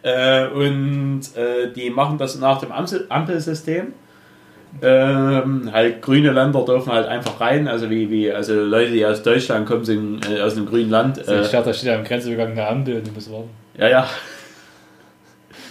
[0.03, 3.93] Äh, und äh, die machen das nach dem Ampel Ampelsystem.
[4.81, 9.23] Ähm, halt grüne Länder dürfen halt einfach rein, also wie, wie also Leute, die aus
[9.23, 11.17] Deutschland kommen, sind äh, aus einem grünen Land.
[11.17, 13.49] ich Äh, dachte, da steht am Grenzübergang eine Ampel und du musst warten.
[13.77, 14.09] ja, ja,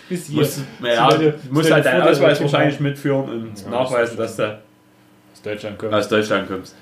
[0.08, 0.40] Bis hier.
[0.40, 1.10] musst, ja,
[1.50, 4.58] musst so halt deinen Ausweis wahrscheinlich mitführen und Ja, nachweisen, das dass du
[5.46, 5.94] Deutschland kommt.
[5.94, 6.74] aus Deutschland kommst.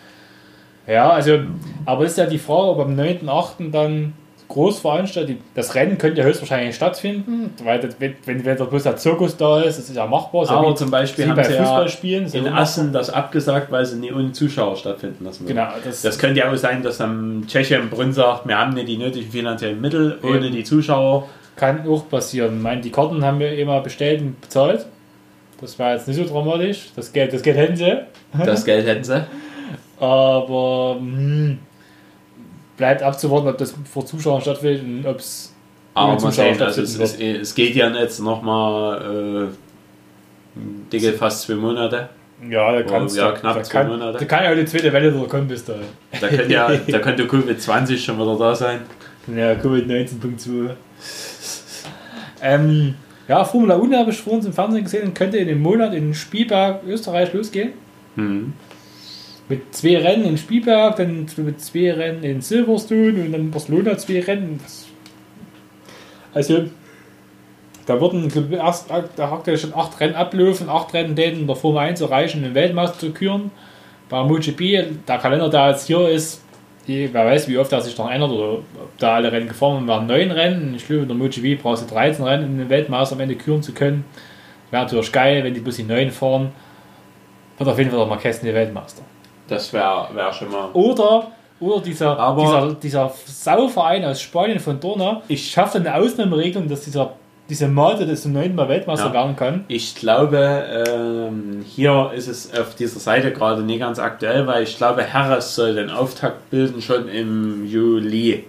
[0.87, 1.39] Ja, also,
[1.87, 3.71] aber ist ja die Frage, ob am 9.8.
[3.71, 4.13] dann
[4.47, 8.97] Großveranstaltung, das Rennen könnte ja höchstwahrscheinlich stattfinden, weil das, wenn, wenn wenn da bloß der
[8.97, 10.45] Zirkus da ist, das ist ja machbar.
[10.45, 12.27] Ja Aber zum Beispiel haben bei sie Fußballspielen.
[12.29, 15.57] ja in Assen das abgesagt, weil sie nie ohne Zuschauer stattfinden lassen wollen.
[15.57, 18.89] Genau, das, Das könnte ja auch sein, dass am Tschechien Brünn sagt, wir haben nicht
[18.89, 20.53] die nötigen finanziellen Mittel ohne Eben.
[20.55, 21.27] die Zuschauer.
[21.57, 22.57] kann auch passieren.
[22.59, 24.85] Ich meine, die Karten haben wir immer bestellt und bezahlt.
[25.65, 26.91] Das war jetzt nicht so dramatisch.
[26.95, 28.03] Das Geld, das Geld hätten sie.
[28.45, 29.25] Das Geld hätten sie.
[29.99, 31.59] Aber hm,
[32.77, 35.55] bleibt abzuwarten, ob das vor Zuschauern stattfindet und ob es
[35.95, 39.49] Aber Zuschauer sehen, also es, es, es geht ja jetzt nochmal
[40.57, 40.61] äh,
[40.93, 42.11] dicke fast zwei Monate.
[42.47, 44.19] Ja, da kannst ja, knapp da zwei kann, Monate.
[44.19, 45.87] Da kann ja auch die zweite Welle wieder kommen bis dahin.
[46.21, 48.81] Da könnte ja da könnte Covid-20 schon wieder da sein.
[49.35, 50.71] Ja, Covid-19.2.
[52.43, 52.97] ähm,
[53.29, 55.95] ja, Formula 1 habe ich vor uns im Fernsehen gesehen und könnte in dem Monat
[55.95, 57.73] in Spielberg, Österreich losgehen.
[58.17, 58.53] Hm.
[59.49, 63.97] Mit zwei Rennen in Spielberg, dann mit zwei Rennen in Silverstone und dann in Barcelona
[63.99, 64.61] zwei Rennen.
[66.33, 66.65] Also,
[67.87, 71.57] da wurden erst, da hat er schon acht Rennen ablaufen, acht Rennen denen in der
[71.57, 73.51] Formel 1 erreichen, den Weltmeister zu küren.
[74.09, 76.44] Bei MotoGP, der Kalender, der jetzt hier ist,
[76.87, 78.63] die, wer weiß, wie oft er sich noch ändert oder ob
[78.99, 80.75] da alle Rennen gefahren werden, neun Rennen.
[80.77, 83.63] Ich glaube, in der MotoGP brauchst du 13 Rennen, um den Weltmeister am Ende küren
[83.63, 84.05] zu können.
[84.71, 86.53] Wäre natürlich geil, wenn die bloß die neun fahren.
[87.59, 89.03] Wird auf jeden Fall der Marquez der Weltmeister.
[89.49, 90.69] Das wäre wär schon mal.
[90.73, 91.29] Oder,
[91.61, 96.83] oder dieser, Aber- dieser, dieser Sauverein aus Spanien von Dorna Ich- schafft eine Ausnahmeregelung, dass
[96.85, 97.13] dieser,
[97.49, 99.13] diese Mate des neunten Weltmeister Ja.
[99.13, 99.65] werden kann.
[99.69, 100.39] Ich glaube,
[100.89, 105.55] ähm, hier ist es auf dieser Seite gerade nicht ganz aktuell, weil ich glaube, Harris
[105.55, 108.45] soll den Auftakt bilden schon im Juli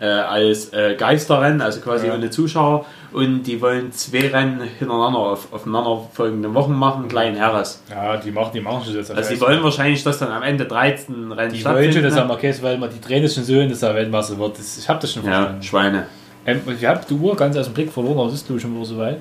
[0.00, 2.14] äh, als äh, Geisterrennen, also quasi Ja.
[2.14, 2.84] ohne Zuschauer.
[3.12, 7.80] Und die wollen zwei Rennen hintereinander auf aufeinanderfolgende Wochen machen, klein Harris.
[7.88, 9.10] Ja, die machen die machen schon jetzt.
[9.12, 12.20] Also die wollen wahrscheinlich, dass dann am Ende 13 Rennen die wollen schon, dass ne?
[12.20, 14.58] er Marquez, weil man die es schon so hin, dass er Weltmeister wird.
[14.58, 15.62] Das, ich habe das schon Ja, verstanden.
[15.62, 16.06] Schweine.
[16.46, 18.62] Ähm, ich habe die Uhr ganz aus dem Blick verloren, aber es ist glaube ich
[18.62, 19.20] schon wieder soweit.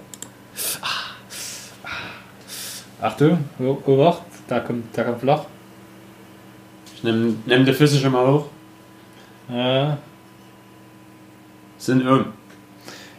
[3.02, 5.46] Achtung, oh, Obacht, da kommt, da kommt flach.
[6.96, 8.46] Ich nehme nehm die Füße schon mal hoch.
[9.52, 9.96] Äh,
[11.78, 12.26] Sind um.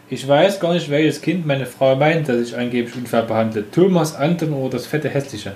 [0.09, 3.71] Ich weiß gar nicht, welches Kind meine Frau meint, dass ich angeblich unfair behandle.
[3.71, 5.55] Thomas, Anton oder das fette Hässliche.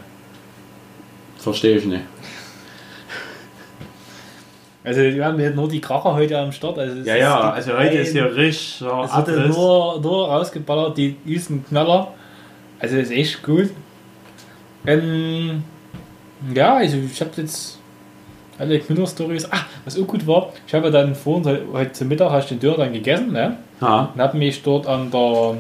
[1.39, 2.03] Verstehe ich nicht.
[4.85, 6.79] Also wir haben hier nur die Kracher heute am Start.
[6.79, 9.57] Also Ja, ja, also heute ist hier richtig Es Abriss.
[9.57, 12.09] nur, nur rausgeballert, die übelsten Knaller.
[12.79, 13.71] Also ist echt gut.
[14.87, 15.64] Ähm,
[16.55, 17.79] ja, also ich habe jetzt
[18.59, 19.51] alle Knuller-Stories.
[19.53, 22.61] Ah, was auch gut war, ich habe dann vorhin heute, zum Mittag hast du den
[22.61, 23.57] Dörr dann gegessen, ne?
[23.81, 24.11] Ja.
[24.14, 25.55] Und habe mich dort an der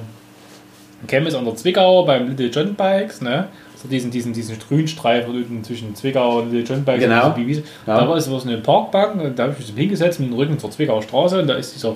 [1.06, 3.48] Chemnitz an der Zwickau beim Little John Bikes, ne?
[3.80, 6.52] So diesen, diesen, diesen Grünstreifen zwischen Zwickau und
[6.84, 7.04] Bikes.
[7.04, 7.26] Genau.
[7.26, 7.62] und.
[7.86, 8.00] Ja.
[8.00, 10.58] Da war es so eine Parkbank und da habe ich mich hingesetzt mit dem Rücken
[10.58, 11.94] zur Zwickauer Straße und da ist dieser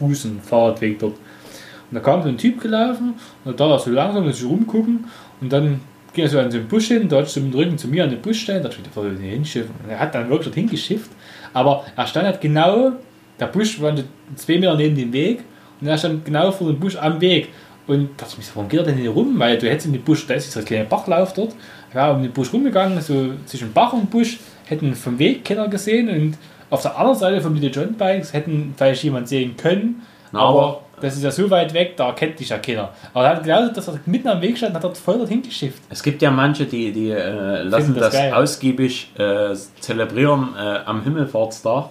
[0.00, 1.14] Fuß- und Fahrradweg dort.
[1.14, 5.06] Und da kam so ein Typ gelaufen und da war so langsam, dass ich rumgucken
[5.40, 5.80] und dann
[6.12, 7.88] ging er so an so einen Busch hin, da hat so mit dem Rücken zu
[7.88, 9.74] mir an den Busch stellen, da dachte ich, der hinschiffen.
[9.82, 11.10] Und er hat dann wirklich dort hingeschifft,
[11.52, 12.92] aber er stand halt genau,
[13.40, 13.92] der Busch war
[14.36, 15.40] zwei Meter neben dem Weg
[15.80, 17.48] und er stand genau vor dem Busch am Weg.
[17.86, 19.38] Und da dachte ich mir so, warum geht er denn hier rum?
[19.38, 21.54] Weil du hättest in den Busch, da ist dieser kleine Bachlauf dort,
[21.92, 26.08] war um den Busch rumgegangen, so zwischen Bach und Busch, hätten vom Weg keiner gesehen
[26.08, 26.38] und
[26.70, 30.62] auf der anderen Seite vom Little John Bikes hätten vielleicht jemand sehen können, Na, aber,
[30.62, 32.88] aber- das ist ja so weit weg, da kennt dich ja keiner.
[33.12, 35.82] Aber er hat genau, dass er mitten am Weg stand, hat er voll dorthin geschifft.
[35.90, 41.02] Es gibt ja manche, die, die äh, lassen das das, ausgiebig äh, zelebrieren äh, am
[41.02, 41.90] Himmelfahrtstag.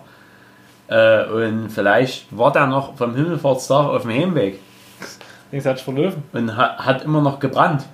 [0.88, 4.60] Äh, und vielleicht war der noch vom Himmelfahrtstag auf dem Heimweg
[5.62, 6.24] Du, hat sich verlaufen?
[6.34, 7.86] und ha hat immer noch gebrannt.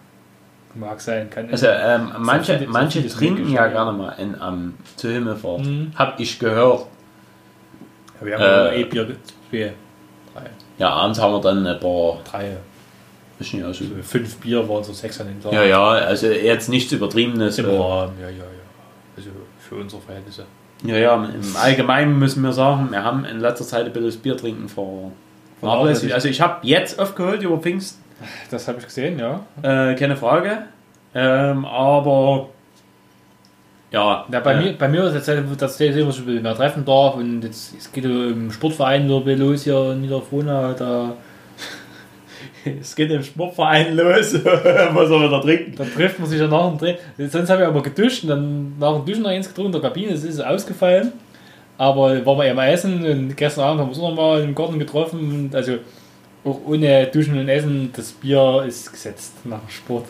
[0.76, 3.72] Mag sein, kann Also ähm, manche, viele- so manche trinken ja ja.
[3.72, 5.66] gerne mal in, am zur Himmelfahrt.
[5.66, 5.92] Mhm.
[5.96, 6.86] Hab ich gehört.
[8.22, 9.08] Wir haben Äh, äh, E-Bier,
[9.50, 9.74] zwei,
[10.34, 10.44] drei,
[10.78, 12.58] Ja, abends haben wir dann ein paar drei,
[13.38, 13.84] bisschen ja, so.
[13.86, 15.54] also fünf Bier waren so sechs an dem Tag.
[15.54, 17.58] ja, ja, also jetzt nichts Übertriebenes.
[17.58, 18.44] Im Äh, Rahmen, ja, ja, ja.
[19.18, 20.46] Also für unsere Verhältnisse.
[20.84, 24.18] ja, ja, im Allgemeinen müssen wir sagen, wir haben in letzter Zeit ein bisschen das
[24.18, 24.70] Biertrinken
[25.60, 26.14] ver vernachlässigt.
[26.14, 28.04] Also ich habe jetzt aufgeholt über Pfingsten,
[28.52, 29.42] Das habe ich gesehen, ja.
[29.62, 30.64] äh, keine Frage.
[31.14, 32.50] Ähm, aber
[33.92, 36.26] ja, ja bei, äh, mir, bei mir ist jetzt, dass der sehen, was ich ein
[36.28, 37.16] bisschen mehr treffen darf.
[37.16, 40.74] Und jetzt es geht im Sportverein nur los hier in Niederfrohna.
[40.74, 41.14] Da,
[42.80, 44.34] es geht im Sportverein los.
[44.94, 45.76] Was soll man da trinken?
[45.76, 46.96] da trifft man sich ja nach dem Dreh.
[47.18, 49.90] Sonst habe ich aber geduscht und dann nach dem Duschen noch eins getrunken in der
[49.90, 50.12] Kabine.
[50.12, 51.12] Das ist ausgefallen.
[51.80, 54.44] Aber waren wir ja mal essen und gestern Abend haben wir uns auch noch mal
[54.44, 55.46] im Garten getroffen.
[55.46, 55.78] Und also
[56.44, 60.06] auch ohne Duschen und Essen, das Bier ist gesetzt nach dem Sport.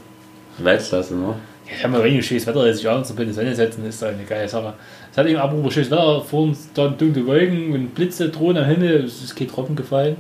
[0.58, 1.36] Weltklasse, ne?
[1.80, 4.24] Ja, mal wenn schönes Wetter ist, sich abends in die Sonne setzen, ist doch eine
[4.24, 4.74] geile Sache.
[5.12, 8.66] Es hat eben aber schönes Wetter, vor uns dann dunkle Wolken und Blitze drohen am
[8.66, 10.16] Himmel, es ist kein Tropfen gefallen.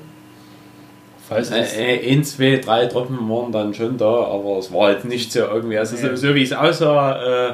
[1.27, 5.05] Falls äh, äh, ein, zwei, drei Tropfen waren dann schon da, aber es war jetzt
[5.05, 6.15] nicht so irgendwie, also ja.
[6.15, 7.53] so, so wie es aussah, äh,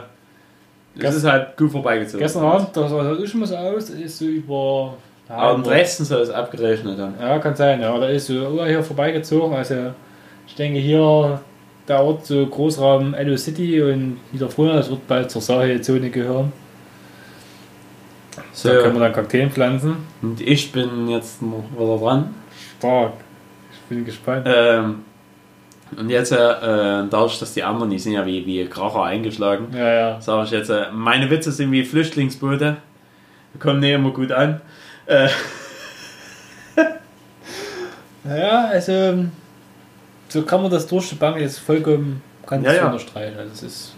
[0.97, 2.19] das ist halt gut vorbeigezogen.
[2.19, 4.95] Gestern Abend, da sah es schon mal so aus, ist so über.
[5.27, 7.15] Aber in Dresden soll es abgerechnet dann.
[7.19, 7.97] Ja, kann sein, ja.
[7.97, 9.55] Da ist so hier vorbeigezogen.
[9.55, 9.93] Also,
[10.47, 11.39] ich denke hier,
[11.87, 16.53] der Ort so Großraum Elo City und wieder früher, das wird bald zur Sahel-Zone gehören.
[18.51, 18.69] So.
[18.69, 19.97] Da können wir dann Kakteen pflanzen.
[20.21, 22.33] Und ich bin jetzt noch wieder dran.
[22.77, 23.13] Stark.
[23.73, 24.45] Ich bin gespannt.
[24.47, 25.03] Ähm,
[25.97, 29.93] und jetzt, äh, dadurch, dass die anderen, die sind ja wie, wie Kracher eingeschlagen, ja,
[29.93, 30.21] ja.
[30.21, 32.77] sage ich jetzt, äh, meine Witze sind wie Flüchtlingsboote.
[33.59, 34.61] Kommen nicht immer gut an.
[35.05, 35.29] Äh.
[38.23, 39.25] naja, also
[40.27, 42.85] so kann man das durch die Bank jetzt vollkommen ganz ja, ja.
[42.87, 43.37] unterstreichen.
[43.37, 43.95] Also es ist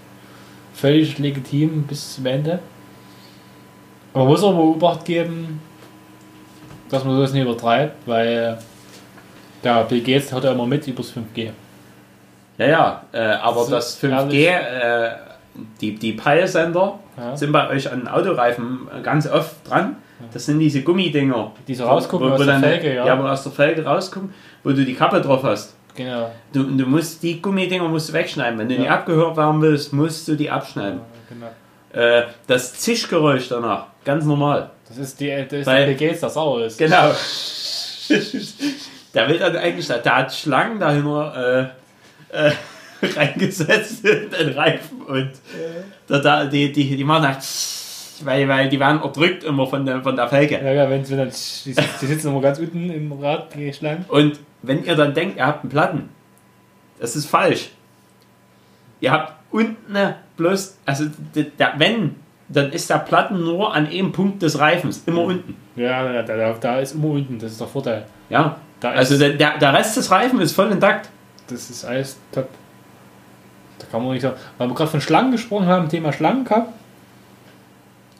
[0.74, 2.60] völlig legitim bis zum Ende.
[4.14, 5.62] Man muss aber Beobacht geben,
[6.90, 8.60] dass man das nicht übertreibt, weil
[9.64, 11.52] der Bill Gates hat ja immer mit übers 5G.
[12.58, 15.12] Ja, ja, äh, aber das, das 5G, äh,
[15.82, 17.36] die, die Peilsender ja.
[17.36, 19.98] sind bei euch an Autoreifen ganz oft dran.
[20.34, 21.52] Das sind diese Gummidinger.
[21.68, 23.06] Die so rausgucken wo, wo aus der Felge, ja.
[23.06, 25.76] Ja, wo aus der Felge rausgucken, wo du die Kappe drauf hast.
[25.96, 26.32] Genau.
[26.54, 28.58] Du, du musst die Gummidinger musst du wegschneiden.
[28.58, 28.82] Wenn du ja.
[28.82, 31.00] nicht abgehört werden willst, musst du die abschneiden.
[31.00, 31.52] Ja,
[31.94, 32.08] genau.
[32.08, 34.72] Äh, das Zischgeräusch danach, ganz normal.
[34.88, 36.78] Das ist die, das ist Weil, das sauer ist.
[36.78, 37.12] Genau.
[39.14, 41.68] der will dann eigentlich, der hat Schlangen dahinter äh,
[42.30, 42.52] äh,
[43.16, 45.32] reingesetzt in den Reifen und
[46.10, 46.20] ja.
[46.20, 47.44] da, die, die, die machen halt
[48.24, 50.56] weil, weil die werden erdrückt immer von der, von der Felge.
[50.56, 54.06] Ja, ja, wenn, wenn dann, die, die sitzen immer ganz unten im Rad geschlagen.
[54.08, 56.10] Und wenn ihr dann denkt, ihr habt einen Platten,
[57.00, 57.70] das ist falsch.
[59.00, 59.96] Ihr habt unten
[60.36, 62.16] bloß, also der, wenn,
[62.50, 65.28] dann ist der Platten nur an einem Punkt des Reifens, immer mhm.
[65.28, 65.58] unten.
[65.76, 68.06] Ja, da, da ist immer unten, das ist der Vorteil.
[68.30, 71.10] Ja, also der, der Rest des Reifens ist voll intakt.
[71.48, 72.50] Das ist alles top.
[73.80, 76.74] Da kann man nicht sagen, weil wir gerade von Schlangen gesprochen haben, Thema Schlangen gehabt.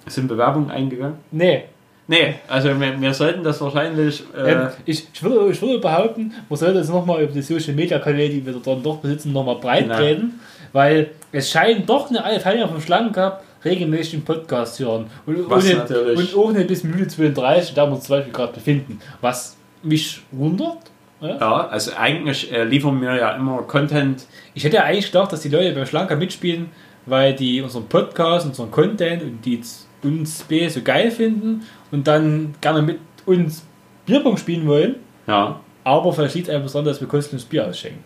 [0.06, 1.18] Sind Bewerbungen eingegangen?
[1.32, 1.66] Nee.
[2.10, 4.24] Nee, also wir, wir sollten das wahrscheinlich.
[4.34, 7.74] Äh ähm, ich, ich, würde, ich würde behaupten, man sollte jetzt nochmal über die Social
[7.74, 9.98] Media Kanäle, die wir dann doch besitzen, nochmal breit genau.
[9.98, 10.40] reden,
[10.72, 15.08] weil es scheint doch eine alte Teilnehmer vom Schlangencup regelmäßig den Podcast hören.
[15.26, 16.34] Und, was ohne, natürlich.
[16.34, 19.02] und ohne bis Mühle 32, da wir uns zum Beispiel gerade befinden.
[19.20, 20.78] Was mich wundert.
[21.22, 24.26] Ja, ja also eigentlich äh, liefern wir ja immer Content.
[24.54, 26.70] Ich hätte ja eigentlich gedacht, dass die Leute beim Schlangencup mitspielen,
[27.06, 29.62] weil die unseren Podcast, unseren Content und die
[30.04, 33.66] uns B so geil finden und dann gerne mit uns
[34.06, 34.96] Bierpong spielen wollen.
[35.26, 35.60] Ja.
[35.84, 38.04] Aber vielleicht liegt es einfach daran, dass wir kostenlos Bier ausschenken.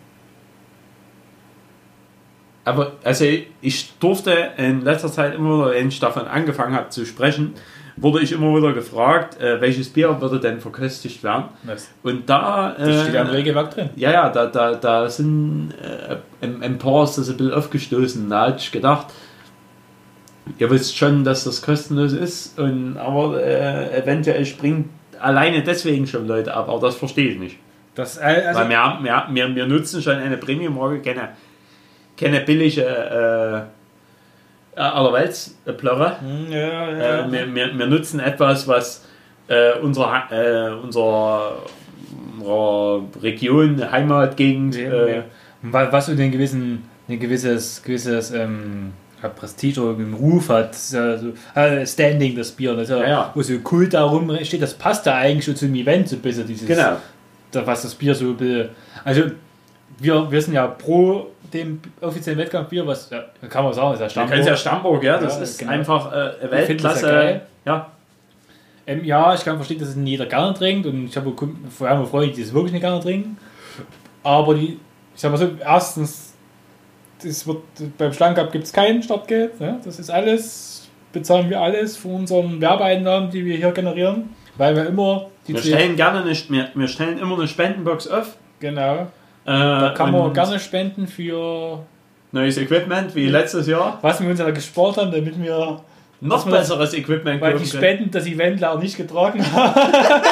[2.64, 3.24] Aber also
[3.60, 7.54] ich durfte in letzter Zeit immer wieder, wenn ich davon angefangen habe zu sprechen,
[7.96, 11.44] wurde ich immer wieder gefragt, äh, welches Bier würde denn verköstigt werden.
[11.64, 11.90] Was?
[12.02, 12.74] Und da.
[12.74, 13.90] Äh, das steht ja im Regelwerk drin.
[13.96, 18.30] Ja, ja, da, da, da sind äh, ein, paar ist das ein bisschen aufgestoßen.
[18.30, 19.08] Da hatte ich gedacht,
[20.58, 26.26] ihr wisst schon, dass das kostenlos ist, und, aber äh, eventuell springt alleine deswegen schon
[26.26, 27.58] Leute ab, aber das verstehe ich nicht.
[27.94, 31.28] Das, äh, also Weil wir, wir, wir, wir nutzen schon eine Premium-Marke, keine,
[32.16, 33.66] keine billige
[34.76, 36.20] äh, allerwelts-Plörre.
[36.20, 36.58] Hm, ja,
[36.90, 37.26] ja.
[37.26, 39.04] Äh, wir, wir, wir nutzen etwas, was
[39.48, 41.62] äh, unserer, äh, unserer,
[42.38, 44.76] unserer Region, Heimatgegend.
[44.76, 45.22] Äh,
[45.62, 48.92] was in den gewissen, ein gewisses, gewisses ähm,
[49.36, 53.30] Prestige oder einen Ruf hat, ja so, äh, Standing das Bier, das ja, ja.
[53.34, 56.46] wo so Kult darum steht, das passt da eigentlich schon zum Event so ein bisschen,
[56.46, 56.96] dieses, genau.
[57.52, 58.34] da, was das Bier so.
[59.04, 59.22] Also
[59.98, 64.08] wir, wir sind ja pro dem offiziellen Wettkampfbier, was ja, kann man sagen, ist ja
[64.08, 64.38] Stammburg.
[64.38, 65.72] Ja, ja Stammburg, ja, das ist genau.
[65.72, 67.40] einfach äh, Weltklasse.
[67.64, 67.90] Ja.
[68.86, 71.32] Ähm, ja, ich kann verstehen, dass es nicht jeder gerne trinkt und ich habe
[71.70, 73.36] vor allem Freunde, die es wirklich nicht gerne trinken.
[74.22, 74.78] Aber die,
[75.14, 76.32] ich sag mal so, erstens
[77.22, 77.62] das wird,
[77.98, 79.52] beim Schlangencup gibt es kein Startgeld.
[79.60, 79.78] Ja?
[79.84, 84.30] Das ist alles, bezahlen wir alles von unseren Werbeeinnahmen, die wir hier generieren.
[84.56, 85.30] Weil wir immer.
[85.46, 88.36] wir stellen gerne eine, wir, wir stellen immer eine Spendenbox auf.
[88.60, 89.06] Genau.
[89.44, 91.80] Äh, da kann man gerne spenden für
[92.30, 93.98] neues Equipment wie letztes Jahr.
[94.02, 95.80] Was wir uns ja gespart haben, damit wir
[96.20, 99.80] noch besseres Equipment Weil die Spenden das Event leider nicht getragen haben.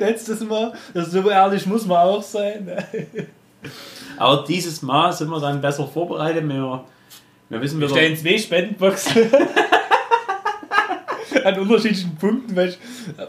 [0.00, 2.70] Letztes Mal, das so ehrlich muss man auch sein.
[4.16, 6.48] Aber dieses Mal sind wir dann besser vorbereitet.
[6.48, 6.84] Wir,
[7.48, 9.30] wir wissen, wir stellen zwei Spendenboxen
[11.44, 12.78] an unterschiedlichen Punkten, welch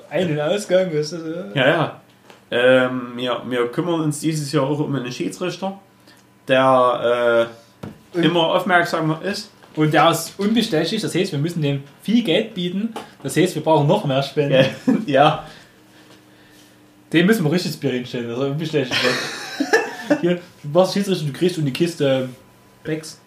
[0.10, 1.52] einen Ausgang, weißt du?
[1.56, 2.01] Ja, ja.
[2.52, 5.80] Ähm, wir, wir kümmern uns dieses Jahr auch um einen Schiedsrichter,
[6.48, 7.50] der
[8.14, 9.52] immer aufmerksam ist.
[9.76, 12.94] Und der ist unbestechlich, das heißt, wir müssen dem viel Geld bieten.
[13.24, 14.66] Das heißt, wir brauchen noch mehr Spenden.
[15.06, 15.48] ja.
[17.14, 20.22] Den müssen wir richtig Bier hinstellen, dass er unbestechlich wird.
[20.22, 22.30] Hier, du machst Schiedsrichter, du kriegst um die Kiste
[22.84, 23.21] Becks.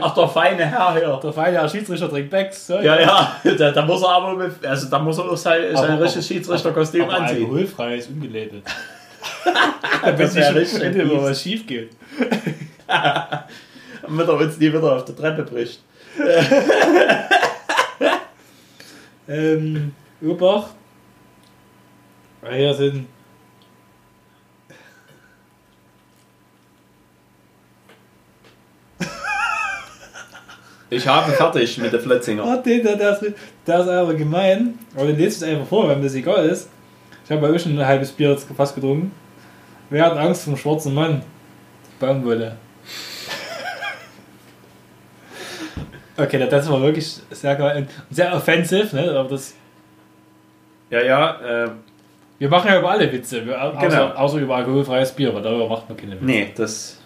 [0.00, 1.20] Ach, der feine Herr hier.
[1.22, 2.66] der feine Herr Schiedsrichter trinkt Becks.
[2.66, 5.74] So, Ja, ja, da, da muss er aber, mit, also da muss er auch sein,
[5.74, 7.42] sein richtiges Schiedsrichterkostüm aber anziehen.
[7.44, 8.62] alkoholfrei ist ungelabelt.
[10.16, 11.90] Das wäre richtig Wenn mal was schief geht.
[12.86, 15.80] Damit er uns nie wieder auf der Treppe bricht.
[19.28, 20.68] Ähm, Urbach.
[22.42, 23.06] Ah, Hier sind.
[30.90, 32.42] Ich habe fertig mit der Flötzinger.
[32.44, 34.78] Oh, den, der, der, ist, aber gemein.
[34.96, 36.68] Aber den lest es einfach vor, wenn das egal ist.
[37.24, 39.12] Ich habe bei euch schon ein halbes Bier jetzt fast getrunken.
[39.90, 41.20] Wer hat Angst vom schwarzen Mann?
[41.20, 42.56] Die Baumwolle.
[46.16, 47.78] okay, das war wirklich sehr geil.
[47.78, 49.10] und Sehr offensiv, ne?
[49.10, 49.54] Aber das.
[50.90, 51.70] Ja, ja, äh,
[52.38, 54.08] Wir machen ja über alle Witze, wir, außer, Genau.
[54.10, 56.24] außer über alkoholfreies Bier, aber darüber macht man keine Witze.
[56.24, 56.97] nee, das.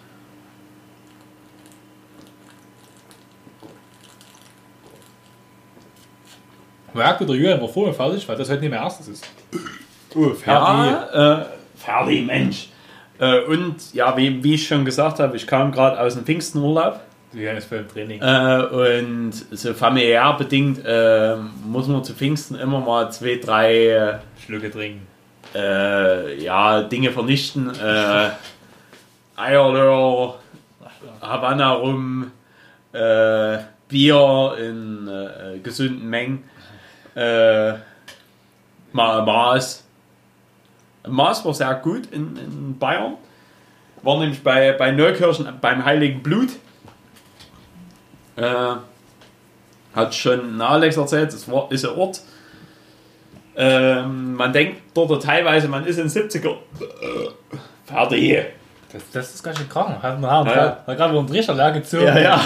[6.93, 9.25] Merkt der Julian war vorher fertig, weil das heute nicht mehr erstes ist.
[10.15, 10.45] Oh, fertig.
[10.47, 12.69] Ja, äh, fertig, Mensch.
[13.19, 16.99] Äh, und ja, wie, wie ich schon gesagt habe, ich kam gerade aus dem Pfingstenurlaub.
[17.33, 18.21] Julian ist beim Training.
[18.21, 21.35] Äh, und so familiär bedingt äh,
[21.65, 25.07] muss man zu Pfingsten immer mal zwei, drei Schlücke trinken.
[25.55, 27.71] äh, ja, Dinge vernichten.
[27.73, 28.29] Äh,
[29.35, 30.35] Eierlöhr,
[31.21, 32.31] Havanna rum,
[32.91, 36.43] äh, Bier in äh, gesunden Mengen,
[37.15, 37.73] äh,
[38.91, 39.83] Ma Maß.
[41.07, 43.15] Maß war sehr gut in, in Bayern.
[44.01, 46.49] War nämlich bei, bei Neukirchen beim Heiligen Blut.
[48.35, 48.75] Äh,
[49.95, 52.21] hat schon Alex erzählt, es war, ist ein Ort.
[53.55, 56.49] Ähm, man denkt dort teilweise, man ist in 70er.
[56.49, 56.55] Äh,
[57.85, 58.45] fertig.
[58.91, 60.01] Das, das ist ganz schön krank.
[60.01, 60.29] Hat man
[60.87, 61.27] Ja, gerade über den
[61.73, 62.05] gezogen.
[62.05, 62.41] Ja, ja.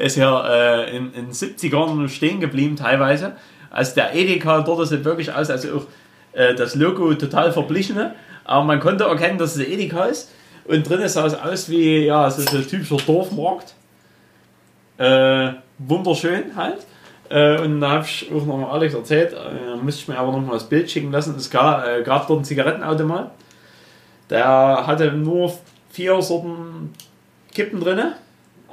[0.00, 3.32] Ist ja äh, in den 70ern stehen geblieben teilweise.
[3.70, 5.86] Also der Edeka dort sieht wirklich aus, als auch
[6.32, 8.14] äh, das Logo total verblichene.
[8.44, 10.30] Aber man konnte erkennen, dass es Edeka ist.
[10.64, 13.74] Und drinnen sah es aus wie ja, so, so ein typischer Dorfmarkt.
[14.96, 16.86] Äh, wunderschön halt.
[17.28, 20.32] Äh, und da habe ich auch noch mal Alex erzählt, äh, musste ich mir aber
[20.32, 21.34] noch mal das Bild schicken lassen.
[21.36, 23.30] Es gab, äh, gab dort einen Zigarettenautomat.
[24.30, 25.52] Der hatte nur
[25.90, 26.94] vier Sorten
[27.52, 28.14] Kippen drinne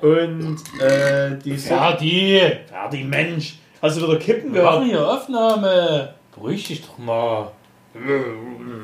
[0.01, 1.97] und äh, die Ja, Sorten.
[2.03, 2.37] die.
[2.71, 3.55] Ja, die Mensch.
[3.81, 5.01] Hast du wieder Kippen Wir machen gehört?
[5.01, 6.13] hier Aufnahme.
[6.33, 7.51] Beruhig dich doch mal.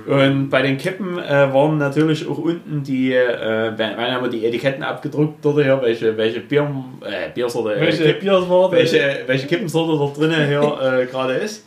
[0.08, 4.84] Und bei den Kippen äh, waren natürlich auch unten die, äh, werden aber die Etiketten
[4.84, 6.68] abgedruckt dort hier, welche, welche Bier,
[7.02, 8.72] äh, Biersorte, äh, Welche Kipp- Bier es war?
[8.72, 10.62] welche, welche Kippensorte dort drinnen hier
[11.02, 11.66] äh, gerade ist.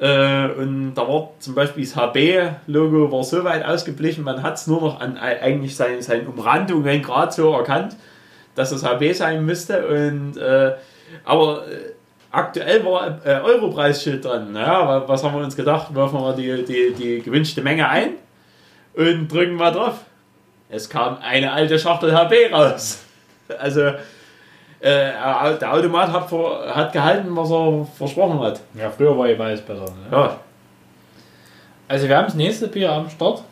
[0.00, 4.66] Äh, und da war zum Beispiel das HB-Logo war so weit ausgeblichen, man hat es
[4.66, 7.96] nur noch an ei- eigentlich seinen, seinen Umrandungen gerade so erkannt,
[8.56, 9.86] dass es HB sein müsste.
[9.86, 10.74] Und, äh,
[11.24, 11.92] aber äh,
[12.32, 14.52] aktuell war äh, Europreisschild dran.
[14.52, 15.94] Naja, wa- was haben wir uns gedacht?
[15.94, 18.14] Werfen wir die, die, die gewünschte Menge ein
[18.96, 20.00] und drücken mal drauf.
[20.68, 23.02] Es kam eine alte Schachtel HB raus.
[23.60, 23.92] Also äh,
[24.80, 26.30] der Automat hat,
[26.74, 28.60] hat gehalten, was er versprochen hat.
[28.74, 29.84] Ja, früher war eben alles besser.
[29.84, 29.94] Ne?
[30.10, 30.36] Ja,
[31.86, 33.42] Also wir haben das nächste Bier am Start.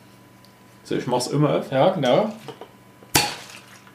[0.82, 1.70] so ich mach's immer auf.
[1.70, 2.32] Ja, genau.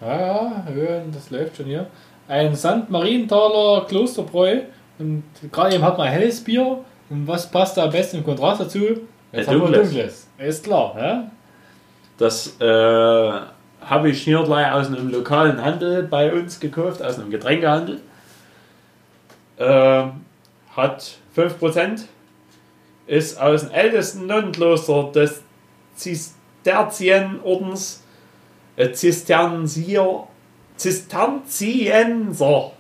[0.01, 1.87] Ja, ja, hören, das läuft schon hier.
[2.27, 2.89] Ein St.
[2.89, 4.61] Marienthaler Klosterbräu.
[4.97, 6.79] Und gerade eben hat man helles Bier.
[7.09, 8.79] Und was passt da am besten im Kontrast dazu?
[9.31, 9.89] Jetzt haben wir dunkles.
[9.89, 10.27] dunkles.
[10.37, 11.31] Ist klar, ja?
[12.17, 13.31] Das äh,
[13.81, 18.01] habe ich hier gleich aus einem lokalen Handel bei uns gekauft, aus einem Getränkehandel.
[19.57, 20.11] Ähm,
[20.75, 22.01] hat 5%,
[23.07, 25.41] ist aus dem ältesten Nonnenkloster des
[25.95, 28.01] Zisterzienordens, äh,
[28.93, 30.23] Zisterzier,
[30.77, 32.71] Zisterzienser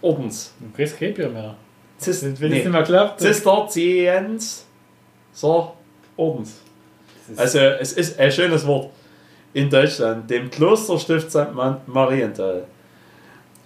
[0.00, 0.52] Ordens.
[0.60, 1.54] Du kriegst kein Bier mehr.
[1.98, 3.20] Zis, Wenn es nee, nicht mehr klappt.
[3.20, 4.62] Zisterzienser
[6.16, 6.60] Ordens.
[7.26, 8.90] das ist- Also es ist ein schönes Wort.
[9.54, 11.52] In Deutschland, dem Klosterstift St.
[11.54, 12.64] Ma- Marienthal,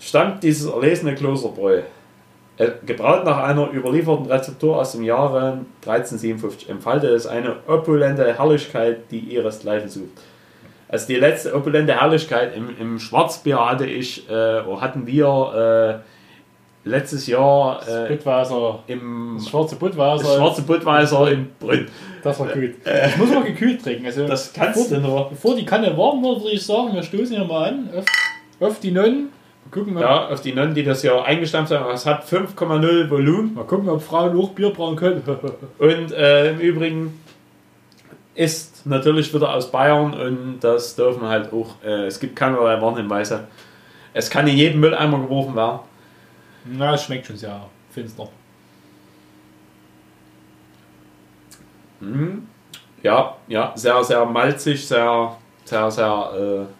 [0.01, 1.83] stammt dieses erlesene Klosterbräu.
[2.57, 9.11] Äh, Gebraut nach einer überlieferten Rezeptur aus dem Jahre 1357 entfaltet es eine opulente Herrlichkeit,
[9.11, 10.21] die ihresgleichen sucht.
[10.93, 16.03] Also die letzte opulente Herrlichkeit im, im Schwarzbier hatte ich, äh, oder hatten wir
[16.85, 21.89] letztes Jahr äh, Budweiser, im das schwarze Budweiser, das schwarze Budweiser in Brünn.
[22.23, 22.71] das war gut.
[22.85, 24.07] Das muss man gekühlt trinken.
[24.07, 25.29] Also, Das kannst du nur.
[25.31, 28.05] bevor die Kanne warm wird, würde ich sagen, wir stoßen hier mal an auf,
[28.69, 29.31] auf die Nonnen.
[29.65, 31.95] Mal gucken, Ja, auf die Nonnen, die das ja eingestampft haben.
[31.95, 33.55] Es hat 5,0 Volumen.
[33.55, 35.23] mal gucken, ob Frauen auch Bier brauen können.
[35.79, 37.21] Und äh, im Übrigen
[38.35, 43.45] ist natürlich wieder aus Bayern und das dürfen halt auch, äh, es gibt keinerlei Warnhinweise.
[44.15, 45.81] Es kann in jeden Mülleimer geworfen werden.
[46.65, 47.61] Na, es schmeckt schon sehr
[47.91, 48.29] finster.
[52.01, 52.47] Mhm.
[53.03, 56.73] Ja, ja, sehr, sehr malzig, sehr, sehr, sehr äh,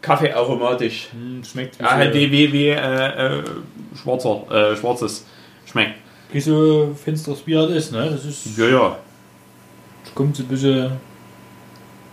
[0.00, 1.08] kaffeearomatisch.
[1.12, 3.42] Hm, schmeckt wie Ja, halt wie, wie, wie äh, äh,
[4.00, 5.26] schwarzer, äh, schwarzes
[5.66, 5.94] schmeckt.
[6.30, 7.92] wie so finsteres Bier halt ist.
[7.92, 8.10] Ne?
[8.10, 8.96] Das ist, Ja, ja, das
[10.14, 10.92] kommt so ein bisschen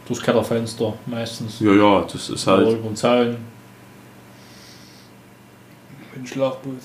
[0.08, 1.60] durchs Kellerfenster meistens.
[1.60, 2.78] ja, ja, das ist Oder halt.
[2.80, 3.38] über den Zaun.
[6.00, 6.82] Mit dem Schlauchboot.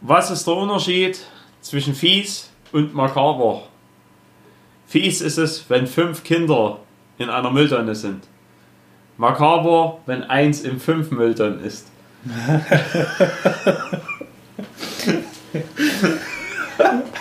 [0.00, 1.18] Was ist der Unterschied
[1.60, 3.62] zwischen fies und makaber?
[4.86, 6.78] Fies ist es, wenn fünf Kinder
[7.16, 8.26] in einer Mülltonne sind.
[9.16, 11.86] Makaber, wenn eins in fünf Mülltonnen ist.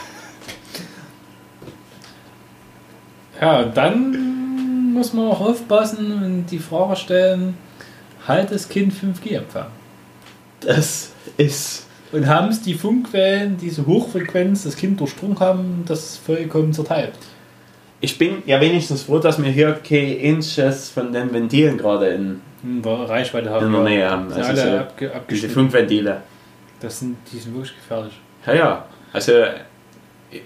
[3.44, 7.58] Ja, und dann muss man auch aufpassen und die Frage stellen,
[8.26, 9.68] halt das Kind 5G-Empfang?
[10.62, 11.88] Das ist.
[12.14, 17.12] Und haben es die Funkwellen, diese Hochfrequenz, das Kind durchdrungen haben, das vollkommen zerteilt?
[18.00, 22.42] Ich bin ja wenigstens froh, dass wir hier kein Inches von den Ventilen gerade in,
[22.64, 24.32] der Reichweite haben in der Nähe haben.
[24.32, 25.50] Also alle so abge diese.
[25.50, 26.22] Funkventile.
[26.80, 28.14] Das sind, die sind wirklich gefährlich.
[28.46, 28.86] Ja, ja.
[29.12, 29.34] Also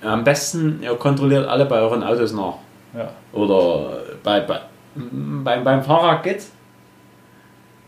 [0.02, 2.56] am besten ihr kontrolliert alle bei euren Autos nach.
[2.96, 3.10] Ja.
[3.34, 4.60] Oder bei, bei,
[4.96, 6.52] m- beim, beim Fahrrad geht's.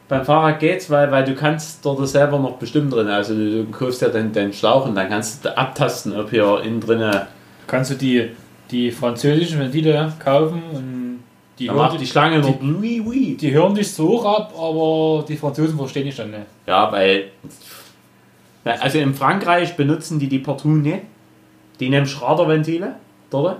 [0.08, 3.08] Beim Fahrrad geht's, weil, weil du kannst dort selber noch bestimmen drin.
[3.08, 6.62] Also du, du kaufst ja den, den Schlauch und dann kannst du abtasten, ob hier
[6.64, 7.28] innen drinne.
[7.68, 8.30] Kannst du die,
[8.72, 11.20] die französischen Ventile kaufen und
[11.60, 13.38] die Da hören, macht die Schlange die, Oui, oui.
[13.40, 16.44] die hören dich so hoch ab, aber die Franzosen verstehen dich dann nicht.
[16.66, 17.26] Ja, weil.
[18.64, 21.02] Also in Frankreich benutzen die die partout nicht.
[21.80, 22.96] Die nehmen Schraderventile
[23.30, 23.58] dort.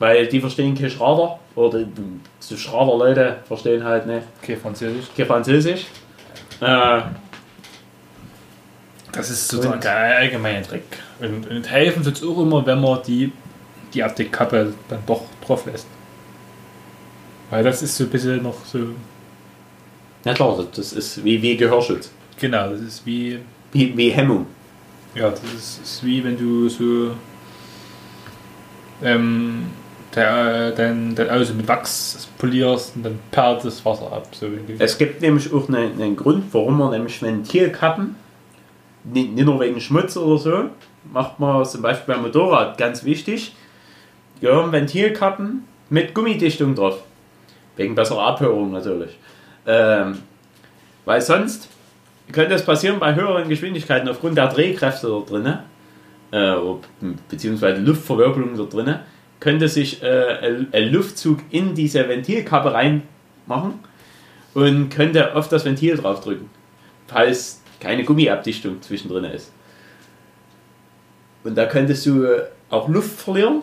[0.00, 1.38] Weil die verstehen kein Schrader.
[1.54, 5.04] Oder die- so Schraderleute verstehen halt nicht Okay, Französisch.
[5.16, 5.86] kein Französisch.
[6.60, 7.02] Äh,
[9.12, 10.82] Das ist sozusagen der allgemeine Trick.
[11.20, 13.32] Und, und helfen tut es auch immer, wenn man die,
[13.92, 15.86] die Abdeckkappe dann doch drauf lässt.
[17.50, 18.78] Weil das ist so ein bisschen noch so.
[20.24, 22.10] ja klar, das- das ist wie, wie Gehörschutz.
[22.38, 23.38] Genau, das ist wie.
[23.72, 24.46] Wie, wie Hemmung.
[25.14, 27.10] Ja, das ist, ist wie wenn du so.
[29.02, 29.66] Ähm,
[30.14, 34.28] der, dein, dein Auto mit Wachs polierst und dann perlt das Wasser ab.
[34.32, 34.46] So
[34.78, 38.16] Es gibt nämlich auch einen, einen Grund, warum man nämlich Ventilkappen,
[39.04, 40.64] nicht, nicht nur wegen Schmutz oder so,
[41.12, 43.54] macht man zum Beispiel beim Motorrad ganz wichtig,
[44.40, 47.02] gehören Ventilkappen mit Gummidichtung drauf.
[47.76, 49.16] Wegen besserer Abhörung natürlich.
[49.66, 50.18] Ähm,
[51.04, 51.68] weil sonst
[52.32, 55.58] könnte es passieren bei höheren Geschwindigkeiten aufgrund der Drehkräfte dort drin,
[56.30, 56.56] äh,
[57.28, 58.96] beziehungsweise Luftverwirbelung dort drin,
[59.40, 63.80] könnte sich äh, ein, Luftzug in diese Ventilkappe reinmachen
[64.54, 66.48] und könnte auf das Ventil draufdrücken,
[67.08, 69.52] falls keine Gummiabdichtung zwischendrin ist.
[71.42, 72.26] Und da könntest du
[72.68, 73.62] auch Luft verlieren,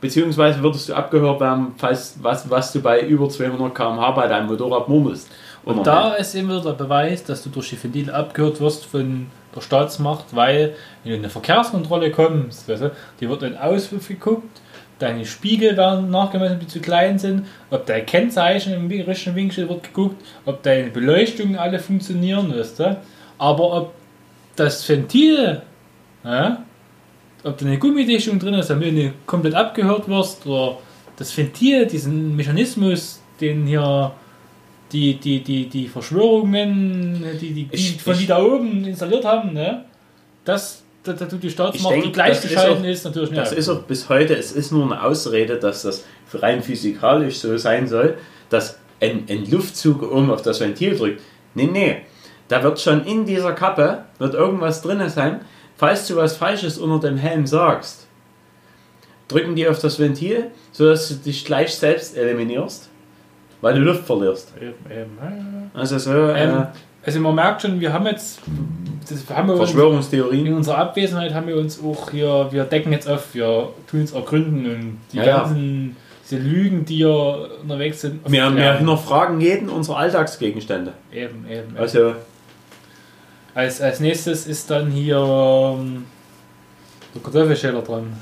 [0.00, 4.46] beziehungsweise würdest du abgehört werden, falls was, was du bei über 200 km/h bei deinem
[4.46, 5.28] Motorrad murmelst.
[5.64, 9.26] Und da ist eben wieder der Beweis, dass du durch die Ventile abgehört wirst von
[9.54, 13.60] der Staatsmacht, weil wenn du in eine Verkehrskontrolle kommst, weißt du, die wird in den
[13.60, 14.60] Auspuff geguckt,
[15.00, 19.68] deine Spiegel werden nachgemessen, ob die zu klein sind, ob dein Kennzeichen im richtigen Winkel
[19.68, 22.96] wird geguckt, ob deine Beleuchtungen alle funktionieren, weißt du.
[23.38, 23.94] Aber ob
[24.56, 25.62] das Ventil,
[26.22, 26.62] ja,
[27.42, 30.78] ob da eine Gummidichtung drin ist, damit du komplett abgehört wirst, oder
[31.16, 34.12] das Ventil, diesen Mechanismus, den hier
[34.92, 39.24] die, die, die, die Verschwörungen, die, die, die Ich- von ich- die da oben installiert
[39.24, 39.84] haben, ne?
[40.44, 40.82] Das,
[41.12, 43.42] da, da tut die Staatsmacht, denk, gleichgeschalten das ist, natürlich nicht.
[43.42, 47.56] Das ist auch bis heute, es ist nur eine Ausrede, dass das rein physikalisch so
[47.56, 48.16] sein soll,
[48.48, 51.20] dass ein, ein Luftzug oben auf das Ventil drückt.
[51.54, 51.96] Nee, nee.
[52.48, 55.40] Da wird schon in dieser Kappe, wird irgendwas drin sein,
[55.76, 58.06] falls du was Falsches unter dem Helm sagst.
[59.28, 62.88] Drücken die auf das Ventil, sodass du dich gleich selbst eliminierst,
[63.60, 64.52] weil du Luft verlierst.
[65.72, 66.66] Also so äh, Ähm,
[67.04, 68.40] also man merkt schon, wir haben jetzt,
[69.08, 70.54] das haben wir uns, in Verschwörungstheorien.
[70.54, 74.66] unserer Abwesenheit haben wir uns auch hier, wir decken jetzt auf, wir tun es ergründen
[74.66, 75.38] und die Ja, ja.
[75.38, 75.96] ganzen
[76.28, 78.20] diese Lügen, die hier unterwegs sind.
[78.24, 78.78] Wir, wir aufklären.
[78.78, 80.92] hinterfragen jeden unserer Alltagsgegenstände.
[81.12, 81.76] Eben, eben.
[81.76, 82.14] Also,
[83.54, 86.04] Als, als nächstes ist dann hier ähm,
[87.14, 88.12] der Kartoffelschäler dran.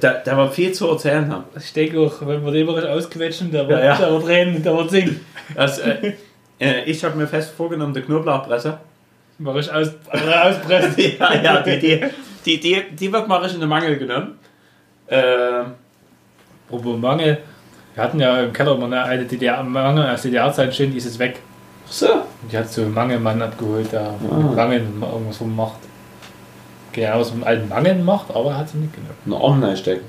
[0.00, 1.44] Da, da wir viel zu erzählen haben.
[1.54, 3.96] Ich denke auch, wenn wir den wirklich ausquetschen, der wird, Ja, ja.
[3.98, 5.20] Der wird reden, der wird singen.
[5.54, 6.14] Also, äh,
[6.62, 8.78] äh, ich habe mir fest vorgenommen, die Knoblauchpresse.
[9.38, 10.94] Mach ich aus, auspressen.
[11.18, 12.00] ja, ja, die, die,
[12.44, 14.38] die, die, die wird mal richtig in den Mangel genommen.
[15.06, 15.64] Äh,
[16.68, 17.38] Apropos Mangel.
[17.94, 21.04] Wir hatten ja im Keller immer eine alte DDR, Mangel aus DDR-Zeit stehen, die ist
[21.04, 21.40] jetzt weg.
[21.86, 22.06] so.
[22.12, 24.36] Und die hat so einen Mangelmann abgeholt, der Ah.
[24.54, 25.80] Mangel irgendwas vom macht.
[26.92, 29.16] Genau, was mit alten Mangeln macht, aber hat sie nicht genommen.
[29.24, 30.04] Einen Arm reinstecken.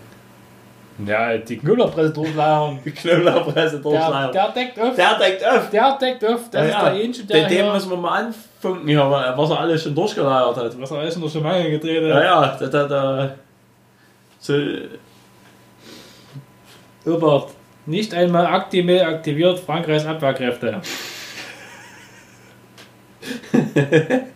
[1.06, 2.14] Ja, die Knüllerpresse.
[2.14, 4.96] Die Knoblauchpresse Der, der deckt auf.
[4.96, 5.70] Der deckt auf.
[5.70, 6.40] Der deckt auf.
[6.52, 6.90] Das Ja, ist ja.
[6.90, 10.56] der Ähnchen, der Den, hier, müssen wir mal anfunken hier, was er alles schon durchgeleiert
[10.56, 10.82] hat.
[10.82, 12.62] was er alles schon Mangel gedreht Ja, hat.
[12.62, 13.36] ja, da, da, da.
[14.40, 14.54] So,
[17.06, 17.50] Robert,
[17.86, 20.82] nicht einmal Actimel aktiviert Frankreichs Abwehrkräfte.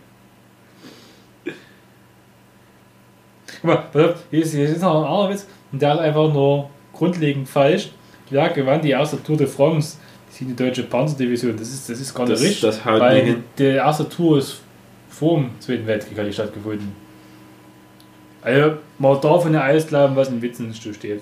[3.62, 5.48] Guck mal, hier ist, hier ist noch ein anderer Witz.
[5.72, 7.90] Und der ist einfach nur grundlegend falsch.
[8.30, 9.98] Wer gewann die erste Tour de France?
[10.30, 11.56] Ist die deutsche Panzerdivision.
[11.58, 12.62] Das ist, das ist gar nicht richtig.
[12.62, 14.62] das haut weil nicht die erste Tour ist
[15.10, 16.92] vor dem Zweiten Weltkrieg hat die stattgefunden.
[18.42, 21.22] Also, man darf ja alles glauben, was in Witzen steht.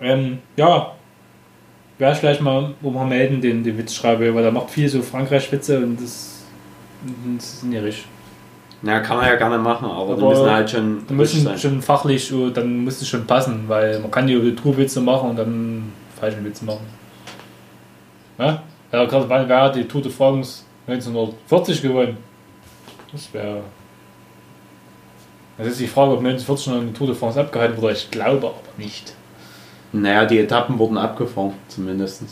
[0.00, 0.94] Ähm, ja,
[1.98, 4.88] wäre ich vielleicht mal, wo wir melden, den, den Witz schreibe, weil der macht viel
[4.88, 6.42] so Frankreich-Witze und das,
[7.36, 8.06] das ist nicht richtig.
[8.84, 11.82] Ja, kann man ja gerne machen, aber, die Aber müssen halt schon richtig müssen schon
[11.82, 16.44] fachlich, dann muss es schon passen, weil man kann die Tourwitze machen und dann falschen
[16.44, 16.86] Witze machen.
[18.38, 18.62] Ja?
[18.92, 22.16] Ja, gerade wann wer hat die Tour de France 1940 gewonnen?
[23.10, 23.62] Das wäre.
[25.56, 27.94] Das ist die Frage, ob 1940 noch eine Tour de France abgehalten wurde.
[27.94, 29.14] Ich glaube aber nicht.
[29.92, 32.24] Naja, die Etappen wurden abgefahren, zumindest.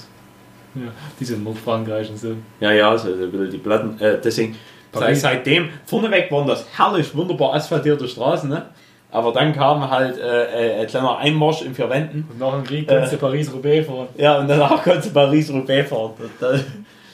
[0.74, 0.90] Ja,
[1.20, 2.34] diese in Nordfrankreich und so.
[2.60, 4.00] Ja, ja, so ein bisschen die Platten.
[4.00, 4.56] Äh, deswegen,
[5.00, 5.20] Paris.
[5.22, 8.66] seitdem, vorneweg waren das herrlich, wunderbar asphaltierte Straßen, ne?
[9.10, 12.26] Aber dann kam halt äh, äh, ein kleiner Einmarsch in vier Wänden.
[12.30, 12.96] Und nach dem Krieg Äh.
[12.96, 14.08] kannst du Paris-Roubaix fahren.
[14.16, 16.12] Ja, und danach konnte Paris-Roubaix fahren.
[16.40, 16.58] Da- da-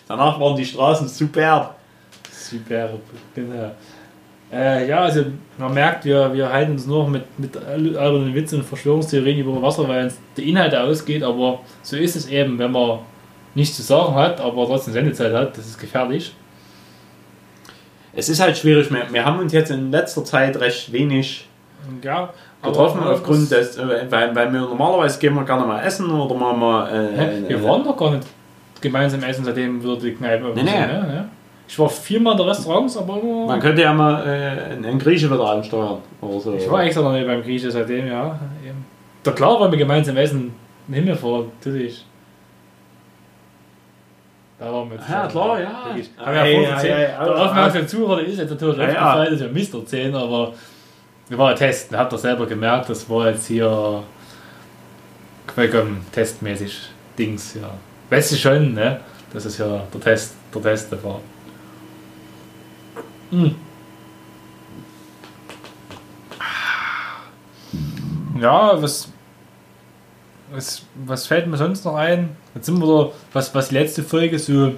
[0.06, 1.74] Danach waren die Straßen superb.
[2.30, 2.88] Super,
[3.34, 3.72] genau.
[4.50, 5.24] Äh, ja, also
[5.58, 9.60] man merkt, wir, wir halten uns nur noch mit, mit albernen Witzen und Verschwörungstheorien über
[9.60, 13.00] Wasser, weil uns der Inhalt ausgeht, aber so ist es eben, wenn man
[13.54, 16.32] nichts zu sagen hat, aber trotzdem Sendezeit hat, das ist gefährlich.
[18.14, 21.46] Es ist halt schwierig, wir, wir haben uns jetzt in letzter Zeit recht wenig
[22.02, 22.30] Ja,
[22.62, 26.54] getroffen, aufgrund des, äh, weil, weil wir normalerweise gehen wir gerne mal essen oder mal,
[26.56, 28.26] mal äh, äh, Wir waren doch gar nicht
[28.80, 30.70] gemeinsam essen, seitdem wir die Kneipe Nee, nee.
[30.70, 31.28] ne?
[31.68, 33.46] Ich war viermal in der Restaurants, aber immer.
[33.46, 35.98] Man könnte ja mal äh, einen Grieche wieder ansteuern.
[36.22, 36.54] Oder so.
[36.54, 38.38] Ich war extra noch nicht beim Grieche seitdem, ja.
[39.22, 40.54] Da klar wollen wir gemeinsam essen.
[40.88, 42.06] Im Himmel vor, natürlich.
[44.58, 45.66] Da waren wir jetzt Ja, klar, ja.
[45.66, 47.08] Ja, Haben wir ja vorhin ja, erzählt.
[47.10, 48.90] ja, Der aufmerksame Zuhörer ist jetzt natürlich Ja, ja.
[49.06, 50.52] aufgefallen, dass wir Mist erzählen, aber
[51.28, 51.96] wir waren ja testen.
[51.96, 54.02] Habt ihr selber gemerkt, das war jetzt hier
[55.46, 57.70] Qualcomm testmäßig Dings, ja.
[58.10, 59.00] Weißt du schon, ne?
[59.32, 61.20] Das ist ja der Test, der Test war.
[63.30, 63.54] Hm.
[68.40, 69.12] Ja, was,
[70.52, 72.36] was, was fällt mir sonst noch ein?
[72.54, 74.72] Jetzt sind wir da, was, was die letzte Folge so,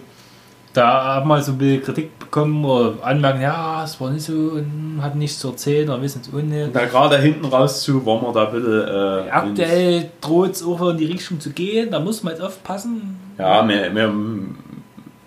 [0.72, 4.60] da haben wir so ein bisschen Kritik bekommen oder Anmerkungen, ja, es war nicht so,
[5.00, 6.74] hat nichts zu erzählen, oder wissen es auch nicht.
[6.74, 9.26] Da gerade hinten raus zu, wollen wir da ein bisschen.
[9.26, 13.18] Äh, Aktuell droht es auch in die Richtung zu gehen, da muss man jetzt aufpassen.
[13.38, 14.12] Ja, wir, wir,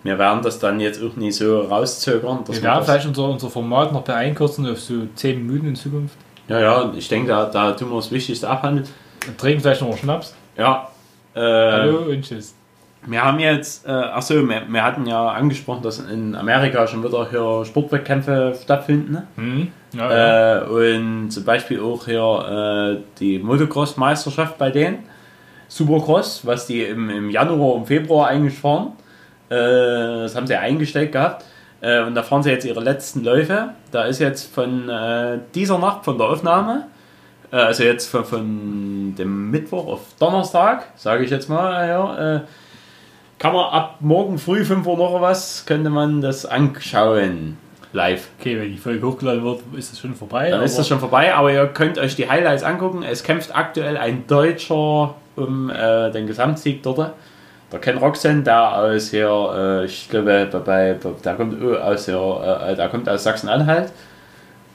[0.03, 2.39] wir werden das dann jetzt auch nicht so rauszögern.
[2.47, 6.15] Wir werden vielleicht unser, unser Format noch beeinkürzen auf so 10 Minuten in Zukunft.
[6.47, 8.87] ja, ja, ich denke, da, da tun wir das Wichtigste abhandeln.
[9.37, 10.35] Trinken vielleicht noch mal Schnaps.
[10.57, 10.89] Ja.
[11.35, 12.55] Äh, Hallo und tschüss.
[13.05, 17.29] Wir haben jetzt, äh, achso, wir, wir hatten ja angesprochen, dass in Amerika schon wieder
[17.29, 19.11] hier Sportwettkämpfe stattfinden.
[19.11, 19.27] Ne?
[19.35, 19.71] Hm?
[19.93, 20.57] Ja, ja.
[20.59, 24.99] Äh, und zum Beispiel auch hier äh, die Motocross-Meisterschaft bei denen.
[25.67, 28.93] Supercross, was die im, im Januar und Februar eigentlich fahren.
[29.49, 31.43] Äh, das haben sie eingestellt gehabt.
[31.81, 33.69] Äh, und da fahren sie jetzt ihre letzten Läufe.
[33.91, 36.87] Da ist jetzt von äh, dieser Nacht, von der Aufnahme,
[37.53, 42.41] äh, also jetzt von, von dem Mittwoch auf Donnerstag, sage ich jetzt mal, ja, äh,
[43.37, 47.57] kann man ab morgen früh 5 Uhr noch was, könnte man das anschauen.
[47.91, 48.29] Live.
[48.39, 50.49] Okay, wenn die Folge hochgeladen wird, ist es schon vorbei.
[50.49, 53.03] Dann ist das schon vorbei, aber ihr könnt euch die Highlights angucken.
[53.03, 57.13] Es kämpft aktuell ein Deutscher um äh, den Gesamtsieg dort.
[57.71, 62.05] Der Ken Roxen, der aus hier, äh, ich glaube, bei, bei, der kommt äh, aus
[62.05, 63.91] hier, äh, der kommt aus Sachsen-Anhalt.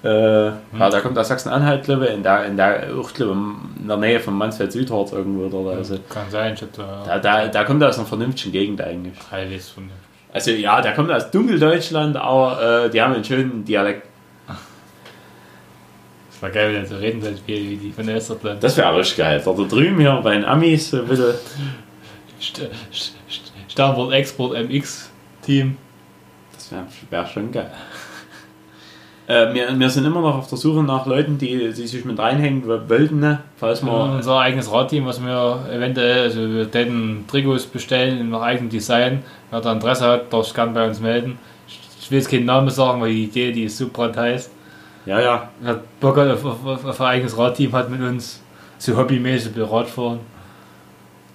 [0.05, 3.83] Äh, ja, der kommt aus Sachsen-Anhalt, glaube ich, in der, in der, auch, glaube ich,
[3.83, 5.57] in der Nähe von Mansfeld-Südharz irgendwo.
[5.57, 8.81] Oder, also, Kann sein, ich hätte da, da, da kommt er aus einer vernünftigen Gegend
[8.81, 9.15] eigentlich.
[9.31, 9.91] halbwegs von
[10.33, 14.07] Also ja, der kommt aus Dunkeldeutschland, aber äh, die haben einen schönen Dialekt.
[16.31, 18.63] Das war geil, wenn er so reden sollte, wie wie die von Österland.
[18.63, 19.43] Das wäre richtig geil.
[19.45, 21.35] Da drüben hier bei den Amis so ein bisschen.
[22.41, 25.11] St St St Sternwort Export MX
[25.43, 25.77] Team.
[26.55, 27.73] Das wäre wär schon geil.
[29.29, 32.19] Äh, wir, wir sind immer noch auf der Suche nach Leuten, die, die sich mit
[32.19, 33.41] reinhängen wollten, ne?
[33.59, 38.41] falls Wir haben unser eigenes Radteam, was wir eventuell, also wir täten Trikots bestellen nach
[38.41, 39.23] eigenem Design.
[39.51, 41.39] Wer da Interesse hat, darf sich gerne bei uns melden.
[41.67, 44.51] Ich- will jetzt keinen Namen sagen, weil die Idee, die ist so brandheiß.
[45.05, 45.51] Ja, ja.
[45.61, 48.43] Wer Bock hat auf, auf, auf, ein eigenes Radteam hat mit uns,
[48.79, 50.21] so hobbymäßig will Radfahren.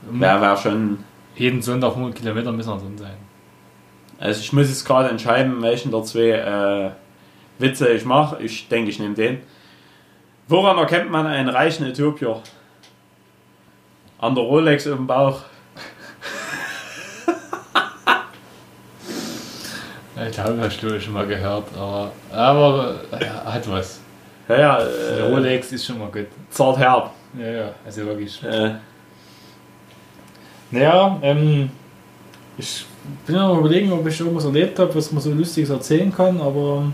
[0.10, 0.98] Wäre wär schon.
[1.36, 3.18] Jeden Sonntag 100 Kilometer müssen wir drin sein.
[4.20, 6.90] Also ich muss jetzt gerade entscheiden, welchen der zwei äh,
[7.60, 8.42] Witze ich mache.
[8.42, 9.42] Ich denke, ich nehme den.
[10.48, 12.42] Woran erkennt man einen reichen Äthiopier?
[14.20, 15.42] An der Rolex im Bauch.
[20.30, 24.00] Ich habe das schon mal gehört, aber, aber ja, hat was.
[24.48, 26.28] Ja, ja, äh, Rolex ist schon mal gut.
[26.50, 27.12] zart herb.
[27.38, 28.42] Ja, ja, also wirklich.
[28.44, 28.76] Äh,
[30.72, 31.70] Naja, ähm,
[32.58, 32.86] ich
[33.26, 36.40] bin ja noch überlegen, ob ich irgendwas erlebt habe, was man so lustiges erzählen kann,
[36.40, 36.92] aber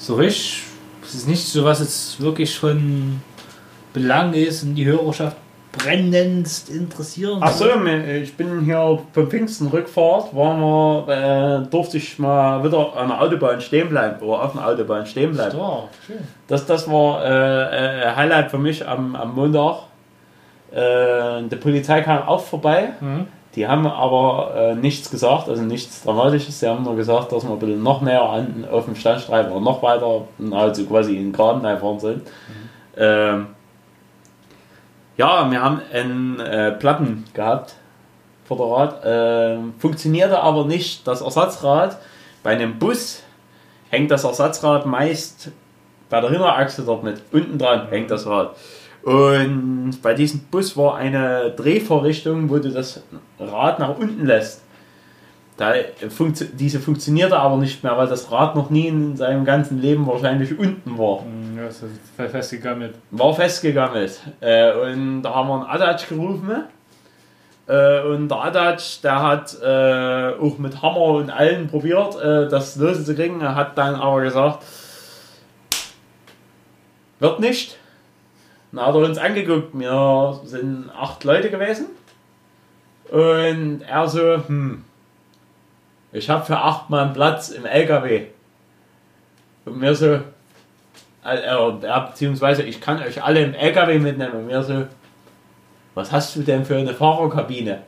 [0.00, 0.62] so richtig,
[1.04, 3.20] es ist nicht so, was jetzt wirklich von
[3.92, 5.36] Belang ist und die Hörerschaft
[5.72, 7.38] brennendst interessieren.
[7.42, 7.66] Ach so,
[8.22, 13.60] ich bin hier beim Pfingsten-Rückfahrt, waren wir, äh, durfte ich mal wieder an der Autobahn
[13.60, 15.56] stehen bleiben, oder auf der Autobahn stehen bleiben.
[15.56, 16.18] Ja, schön.
[16.48, 19.82] Das, das war äh, äh, Highlight für mich am, am Montag.
[20.72, 22.94] Äh, die Polizei kam auch vorbei.
[23.00, 23.26] Mhm.
[23.56, 26.60] Die haben aber äh, nichts gesagt, also nichts Dramatisches.
[26.60, 29.60] Sie haben nur gesagt, dass wir ein bisschen noch näher an, auf dem Standstreifen oder
[29.60, 30.22] noch weiter,
[30.52, 32.22] also quasi in den Graben einfahren sollen.
[32.96, 33.48] Ähm,
[35.16, 37.74] ja, wir haben einen äh, Platten gehabt,
[38.44, 39.04] Vorderrad.
[39.04, 41.98] Äh, funktionierte aber nicht das Ersatzrad.
[42.42, 43.22] Bei einem Bus
[43.90, 45.50] hängt das Ersatzrad meist
[46.08, 47.22] bei der Hinterachse dort mit.
[47.32, 48.56] Unten dran hängt das Rad.
[49.02, 53.02] Und bei diesem Bus war eine Drehvorrichtung, wo du das
[53.38, 54.62] Rad nach unten lässt.
[55.56, 55.74] Da
[56.08, 60.06] funktio diese funktionierte aber nicht mehr, weil das Rad noch nie in seinem ganzen Leben
[60.06, 61.22] wahrscheinlich unten war.
[61.22, 61.84] Mhm, Ja, ist
[62.16, 62.94] festgegammelt.
[63.10, 64.20] War festgegammelt.
[64.40, 66.64] Äh, und da haben wir einen Adatsch gerufen.
[67.66, 72.76] Äh, und der Adatsch, der hat äh, auch mit Hammer und allen probiert, äh, das
[72.76, 73.42] loszukriegen.
[73.42, 74.64] Er hat dann aber gesagt,
[77.18, 77.76] wird nicht.
[78.72, 79.70] Dann hat er uns angeguckt.
[79.72, 81.86] Wir sind acht Leute gewesen.
[83.10, 84.84] Und er so, hm,
[86.12, 88.26] ich habe für acht Mann Platz im LKW.
[89.64, 90.20] Und mir so,
[91.24, 94.32] äh, äh, beziehungsweise ich kann euch alle im LKW mitnehmen.
[94.32, 94.86] Und mir so,
[95.94, 97.82] was hast du denn für eine Fahrerkabine,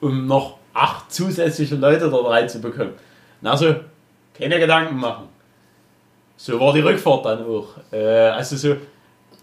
[0.00, 2.94] um noch acht zusätzliche Leute dort reinzubekommen?
[3.40, 3.74] Na so,
[4.38, 5.28] keine Gedanken machen.
[6.36, 7.68] So war die Rückfahrt dann auch.
[7.92, 8.76] Äh, also so,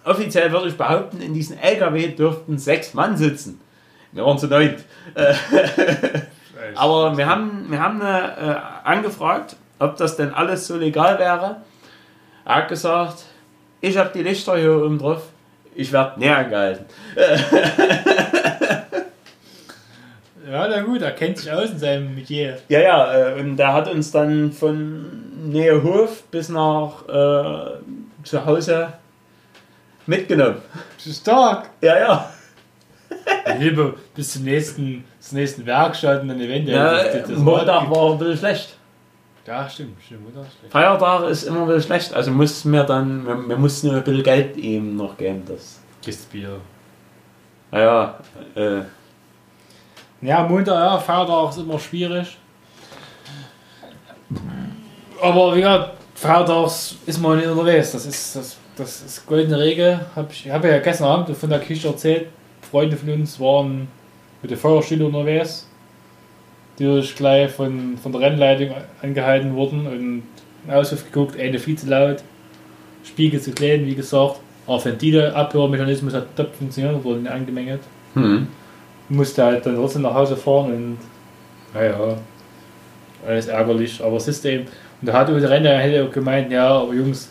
[0.07, 3.59] offiziell würde ich behaupten, in diesem LKW dürften sechs Mann sitzen.
[4.11, 4.83] Wir waren zu neunt.
[5.15, 5.33] Äh,
[6.75, 11.57] aber wir haben, wir haben äh, angefragt, ob das denn alles so legal wäre.
[12.45, 13.25] Er hat gesagt,
[13.81, 15.23] ich habe die Lichter hier oben drauf,
[15.75, 16.85] ich werde näher angehalten.
[20.49, 22.57] Ja, na gut, er kennt sich aus in seinem Metier.
[22.69, 27.79] Ja, ja, äh, und der hat uns dann von Nähe Hof bis nach äh,
[28.23, 28.93] zu Hause
[30.07, 30.57] mitgenommen.
[30.97, 31.69] Stark!
[31.81, 32.29] Ja, ja.
[33.57, 36.75] Hilfe bis zum nächsten, zur nächsten Werkstatt und dann eventuell.
[36.77, 38.77] ja Montag war ein bisschen schlecht.
[39.45, 40.71] Ja, stimmt, stimmt, Montag ist schlecht.
[40.73, 44.23] Feiertag ist immer ein bisschen schlecht, also mussten wir dann, wir, wir mussten ein bisschen
[44.23, 45.43] Geld ihm noch geben.
[45.47, 45.79] Das.
[46.01, 46.59] Kiste Bier.
[47.71, 48.17] Naja,
[48.55, 48.81] äh,
[50.21, 52.37] Ja, Montag, ja, Feiertag ist immer schwierig.
[55.21, 57.91] Aber wie gesagt, Feiertags ist man nicht unterwegs.
[57.91, 59.99] Das ist, das, das ist goldene Regel.
[60.15, 62.27] Hab ich habe ja gestern Abend von der Küche erzählt.
[62.69, 63.87] Freunde von uns waren
[64.41, 65.67] mit der Feuerstelle unterwegs.
[66.79, 70.23] Die durch gleich von, von der Rennleitung angehalten wurden und
[70.71, 72.23] Auspuff geguckt, eine viel zu laut.
[73.03, 74.39] Spiegel zu klein, wie gesagt.
[74.67, 77.79] Aber Ventile, Abhörmechanismus hat top funktioniert, wurde nicht angemängelt
[78.17, 78.47] hm.
[79.09, 80.97] musste halt dann trotzdem nach Hause fahren und
[81.73, 82.17] naja,
[83.25, 84.65] alles ärgerlich, aber eben,
[85.01, 87.29] und da hat Renner hätte auch gemeint, ja, aber Jungs,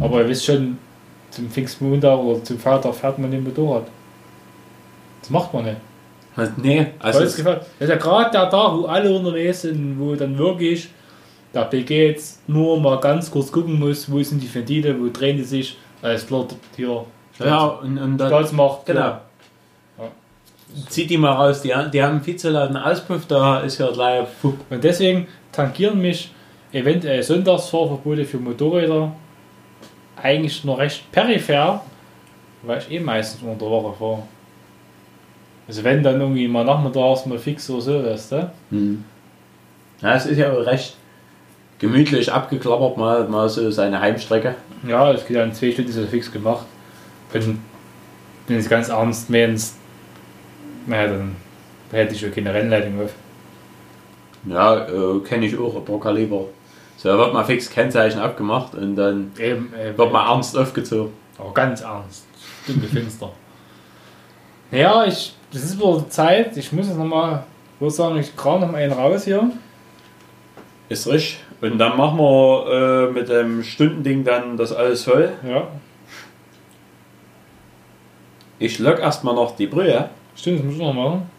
[0.00, 0.78] aber ihr wisst schon,
[1.30, 3.86] zum Pfingstmontag oder zum Vater fährt man den Motorrad.
[5.20, 5.76] Das macht man nicht.
[6.36, 10.38] Was, nee, also das ist ja gerade der Tag, wo alle unterwegs sind, wo dann
[10.38, 10.88] wirklich
[11.52, 15.36] der PG jetzt nur mal ganz kurz gucken muss, wo sind die Ventile, wo drehen
[15.36, 17.04] die sich, alles klar, hier,
[17.38, 19.18] ja, und, und dann, Stolz macht, genau.
[20.88, 24.28] Zieh die mal raus, die, die haben viel zu lauten Auspuff, da ist ja gleich.
[24.42, 26.30] Und deswegen tangieren mich
[26.70, 29.10] eventuell Sonntagsfahrverbote für Motorräder
[30.22, 31.82] eigentlich nur recht peripher,
[32.62, 34.22] weil ich eh meistens unter der Woche fahre.
[35.68, 38.52] Also wenn dann irgendwie mal nachmittags mal fix oder so, weißt du?
[38.70, 39.04] Hm.
[40.02, 40.96] Ja, es ist ja auch recht
[41.78, 44.54] gemütlich abgeklappert, mal, mal so seine Heimstrecke.
[44.86, 46.66] Ja, das geht ja in zwei Stunden so fix gemacht.
[47.32, 47.60] Wenn,
[48.46, 49.76] wenn es ganz ernst meinst,
[50.86, 51.36] naja, dann
[51.92, 53.12] hätte ich ja keine Rennleitung auf.
[54.46, 56.46] Ja, äh, kenne ich auch, aber Kaliber.
[57.00, 61.14] So, da wird mal fix Kennzeichen abgemacht und dann Eben, äh, wird mal ernst aufgezogen.
[61.38, 62.26] Aber ganz ernst.
[62.64, 63.32] Stunde finster.
[64.70, 66.54] Ja, ich, das ist wohl Zeit.
[66.58, 67.44] Ich muss jetzt nochmal,
[67.76, 69.50] ich würde sagen, ich kram noch mal einen raus hier.
[70.90, 71.42] Ist richtig.
[71.62, 75.32] Und dann machen wir äh, mit dem Stundending dann das alles voll.
[75.48, 75.68] Ja,
[78.58, 80.10] Ich lock erstmal noch die Brühe.
[80.36, 81.30] stimmt, das muss ich noch machen.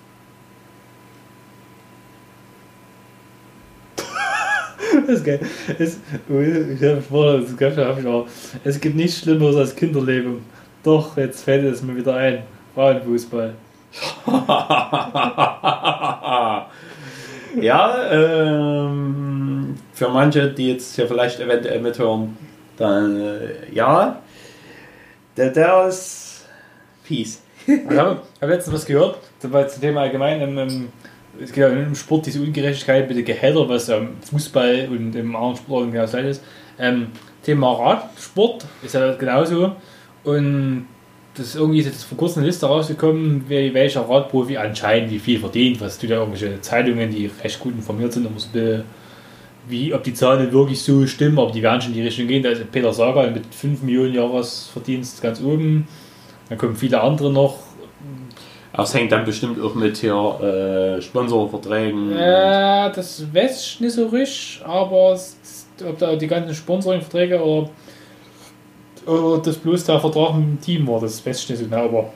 [5.24, 5.40] Geil.
[5.78, 6.00] Es,
[6.30, 8.26] ich habe vor, das gab hab ich auch.
[8.64, 10.44] Es gibt nichts Schlimmeres als Kinderleben.
[10.84, 12.44] Doch, jetzt fällt es mir wieder ein.
[12.74, 13.54] Frauenfußball.
[17.62, 22.38] ja, ähm, für manche, die jetzt hier vielleicht eventuell mithören,
[22.78, 24.22] dann äh, ja,
[25.36, 26.46] der, der ist
[27.04, 27.42] fies.
[27.68, 29.52] Ich habe hab letztens was gehört, zum
[29.82, 30.42] Thema allgemein.
[30.42, 30.90] Im, im,
[31.40, 35.16] es geht ja im Sport diese Ungerechtigkeit mit den Gehältern, was ja im Fußball und
[35.16, 36.44] im anderen Sport genau das ist.
[36.80, 37.08] Ähm,
[37.44, 39.76] Thema Radsport ist ja genauso.
[40.24, 40.88] Und
[41.36, 45.80] das ist irgendwie jetzt vor kurzem eine Liste rausgekommen, welcher Radprofi anscheinend wie viel verdient.
[45.80, 48.50] Was tut ja irgendwelche Zeitungen, die recht gut informiert sind, immer so
[49.68, 52.44] wie, ob die Zahlen wirklich so stimmen, aber die werden schon in die Richtung gehen.
[52.44, 55.88] Da ist Peter Sager mit 5 Millionen Jahresverdienst ganz oben.
[56.50, 57.60] Dann kommen viele andere noch.
[58.74, 62.14] Das hängt dann bestimmt auch mit hier äh, Sponsorverträgen.
[62.14, 67.70] Äh, das weiß ich nicht so richtig, aber es, ob da die ganzen Sponsoringverträge oder,
[69.06, 71.84] oder das bloß der Vertrag mit dem Team war, das weiß ich nicht so genau.
[71.84, 72.14] Aber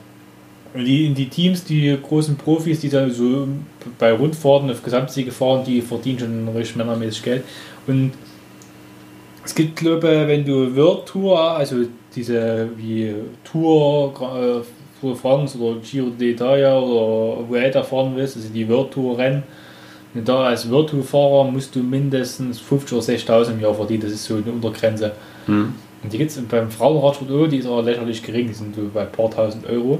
[0.74, 3.48] die, die Teams, die großen Profis, die dann so
[3.98, 7.44] bei Rundfahrten auf Gesamtsiege fahren, die verdienen schon richtig männermäßig Geld.
[7.86, 8.12] Und
[9.44, 11.84] es gibt, glaube ich, wenn du World Tour, also
[12.14, 18.48] diese wie Tour, äh, Tour de France oder Giro d'Italia oder Vuelta fahren willst, also
[18.52, 19.42] die World Tour Rennen,
[20.14, 24.12] da als World Tour Fahrer musst du mindestens 50 oder 60.000 im Jahr verdienen, das
[24.12, 25.12] ist so eine Untergrenze.
[25.46, 25.74] Hm.
[26.02, 28.82] Und die gibt es beim Frauenradsport auch, die ist aber lächerlich gering, die sind so
[28.92, 29.98] bei ein paar tausend Euro.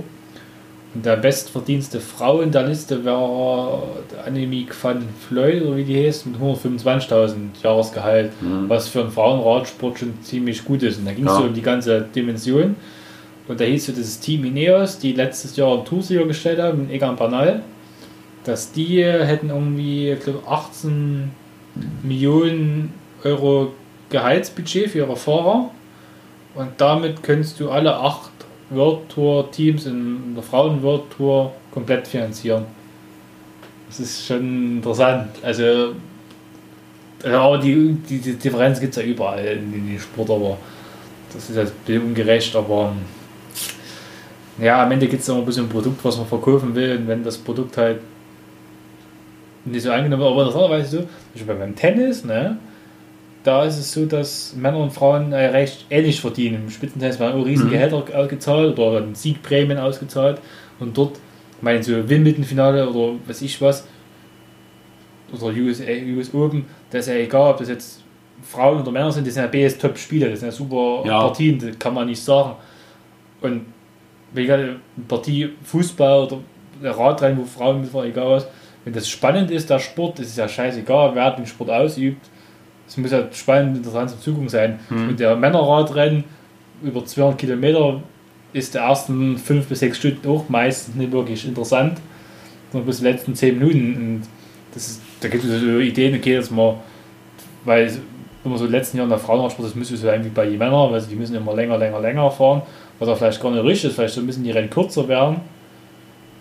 [0.94, 3.82] Und der bestverdienste Frau in der Liste wäre
[4.24, 8.68] Annemiek van Floyd, oder wie die heißt, mit 125.000 Jahresgehalt, Mhm.
[8.68, 10.98] was für einen Frauenradsport schon ziemlich gut ist.
[10.98, 11.38] Und da ging es Ja.
[11.38, 12.76] so um die ganze Dimension.
[13.48, 17.16] Und da hieß so dieses Team Ineos, die letztes Jahr Toursieger gestellt haben, mit Egan
[17.16, 17.62] Bernal,
[18.44, 21.30] dass die hätten irgendwie, ich glaube, 18
[22.02, 22.92] Millionen
[23.24, 23.72] Euro
[24.10, 25.70] Gehaltsbudget für ihre Fahrer.
[26.54, 28.30] Und damit könntest du alle acht
[28.70, 32.64] World Tour Teams in der Frauen World Tour komplett finanzieren.
[33.88, 35.28] Das ist schon interessant.
[35.42, 35.94] Also,
[37.24, 40.58] aber die, die, die Differenz gibt es ja überall in, den Sport, aber
[41.32, 42.92] das ist halt ein bisschen ungerecht, aber
[44.60, 47.08] ja, am Ende geht es immer ein bisschen um Produkt, was man verkaufen will und
[47.08, 48.00] wenn das Produkt halt
[49.64, 52.56] nicht so angenommen wird, aber interessanterweise so, zum Beispiel beim Tennis, ne,
[53.42, 56.64] da ist es so, dass Männer und Frauen äh, recht ähnlich verdienen.
[56.64, 57.70] Im Spitzentennis werden auch riesen Mhm.
[57.70, 60.40] Gehälter ausgezahlt oder Siegprämien ausgezahlt
[60.80, 61.18] und dort,
[61.60, 63.86] meinen so Wimbledon-Finale oder weiß ich was,
[65.32, 68.02] oder US, äh, US Open, das ist ja egal, ob das jetzt
[68.42, 71.20] Frauen oder Männer sind, das sind ja BS Top-Spiele, das sind ja super Ja.
[71.22, 72.52] Partien, das kann man nicht sagen.
[73.40, 73.62] Und
[74.34, 74.76] eine
[75.08, 76.40] Partie Fußball oder
[76.82, 78.46] Radrennen, wo Frauen mitfahren, egal was,
[78.84, 82.24] wenn das spannend ist, der Sport, ist es ja scheißegal, wer den Sport ausübt.
[82.86, 84.78] Es muss ja spannend und interessant zum Zugucken sein.
[84.88, 85.08] Mhm.
[85.08, 86.22] Und der Männerradrennen
[86.82, 88.00] über 200 Kilometer
[88.52, 91.98] ist der ersten 5 bis 6 Stunden auch meistens nicht wirklich interessant,
[92.70, 93.96] sondern bis die letzten 10 Minuten.
[93.96, 94.22] Und
[94.72, 96.76] das ist, da gibt es so Ideen, okay, dass man,
[97.64, 97.98] weil es
[98.44, 100.58] immer so in den letzten Jahren der Frauenradsport, das müsste so sein wie bei den
[100.58, 102.62] Männern, weil die müssen immer länger, länger, länger fahren,
[102.98, 105.40] was auch vielleicht gar nicht richtig ist, vielleicht so müssen die Rennen kürzer werden,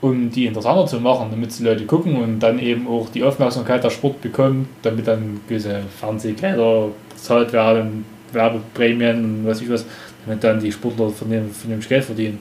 [0.01, 3.83] um die interessanter zu machen, damit die Leute gucken und dann eben auch die Aufmerksamkeit
[3.83, 9.85] der Sport bekommt, damit dann gewisse Fernsehgelder bezahlt werden, Werbeprämien und was ich was,
[10.25, 12.39] damit dann die Sportler von dem, von dem Geld verdienen.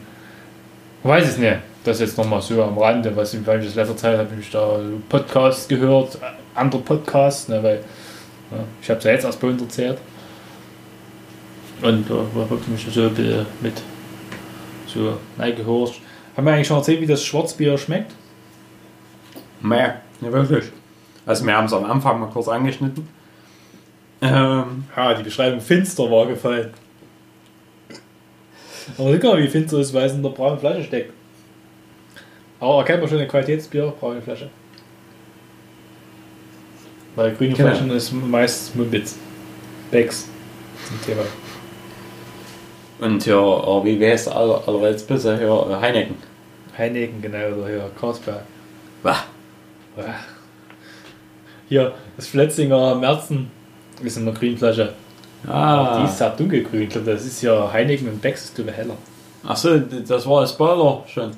[1.03, 1.57] Ich weiß es nicht.
[1.85, 4.81] Das jetzt nochmal so am Rande, was ich, ich das letzter Zeit habe ich da
[5.07, 6.19] Podcasts gehört,
[6.55, 7.81] andere Podcasts, ne, weil
[8.51, 9.99] ja, ich habe es ja jetzt erst bei uns erzählt.
[11.83, 13.47] Und da äh, habe ich mich so ein
[14.95, 16.01] so reingehorcht.
[16.37, 18.13] Haben wir eigentlich schon erzählt, wie das Schwarzbier schmeckt?
[19.63, 19.89] Nee,
[20.21, 20.65] nicht wirklich.
[21.27, 23.09] Also wir haben es am Anfang mal kurz angeschnitten.
[24.21, 26.71] Ähm, Ja, die Beschreibung finster war gefallen.
[28.99, 31.13] Aber egal, wie finster ist, weil es in der braunen Flasche steckt.
[32.61, 34.51] Aber erkennt man schon ein Qualitätsbier, braune Flasche.
[37.17, 37.69] Weil grüne Genau.
[37.71, 39.17] Flaschen ist meist Mumbitz.
[39.91, 40.29] Becks
[40.89, 41.23] zum Thema.
[43.01, 45.41] Und äh, wie heißt der aller, allerwelts besser?
[45.41, 46.17] Äh, Heineken.
[46.77, 48.43] Heineken, genau, oder hier, Carlsberg.
[49.03, 49.17] Wah.
[49.97, 50.15] Uah.
[51.69, 53.51] Hier, das Fletzinger Merzen
[54.03, 54.93] ist in der grünen Flasche.
[55.47, 56.01] Ah.
[56.01, 56.83] Die ist ja dunkelgrün.
[56.83, 58.97] Ich glaube, das ist ja Heineken und Becks ist heller.
[59.47, 61.33] Achso, das war ein Spoiler schon.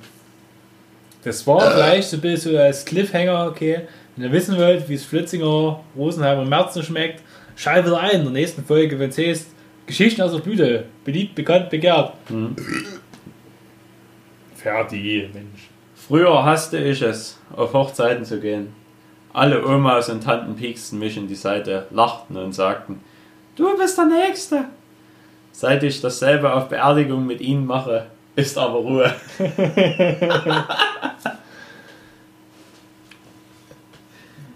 [1.24, 3.80] Das war gleich so ein bisschen so als Cliffhanger, okay.
[4.14, 7.20] Wenn ihr wissen wollt, wie es Flitzinger, Rosenheim und Merzen schmeckt,
[7.56, 9.46] schaltet ein in der nächsten Folge, wenn es heißt
[9.86, 10.84] Geschichten aus der Blüte.
[11.04, 12.12] Beliebt, bekannt, begehrt.
[12.28, 12.56] Mhm.
[14.56, 15.68] Fertig, Mensch.
[15.94, 18.72] Früher hasste ich es, auf Hochzeiten zu gehen.
[19.32, 23.00] Alle Omas und Tanten pieksten mich in die Seite, lachten und sagten,
[23.54, 24.64] du bist der Nächste.
[25.52, 29.14] Seit ich dasselbe auf Beerdigung mit ihnen mache, ist aber Ruhe.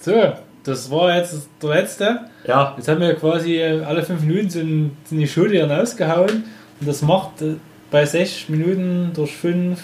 [0.01, 0.33] So,
[0.65, 2.21] das war jetzt der letzte.
[2.47, 6.45] Ja, Jetzt haben wir quasi alle fünf Minuten sind, sind die Schulter hinausgehauen.
[6.81, 7.55] Und das macht äh,
[7.91, 9.81] bei sechs Minuten durch fünf.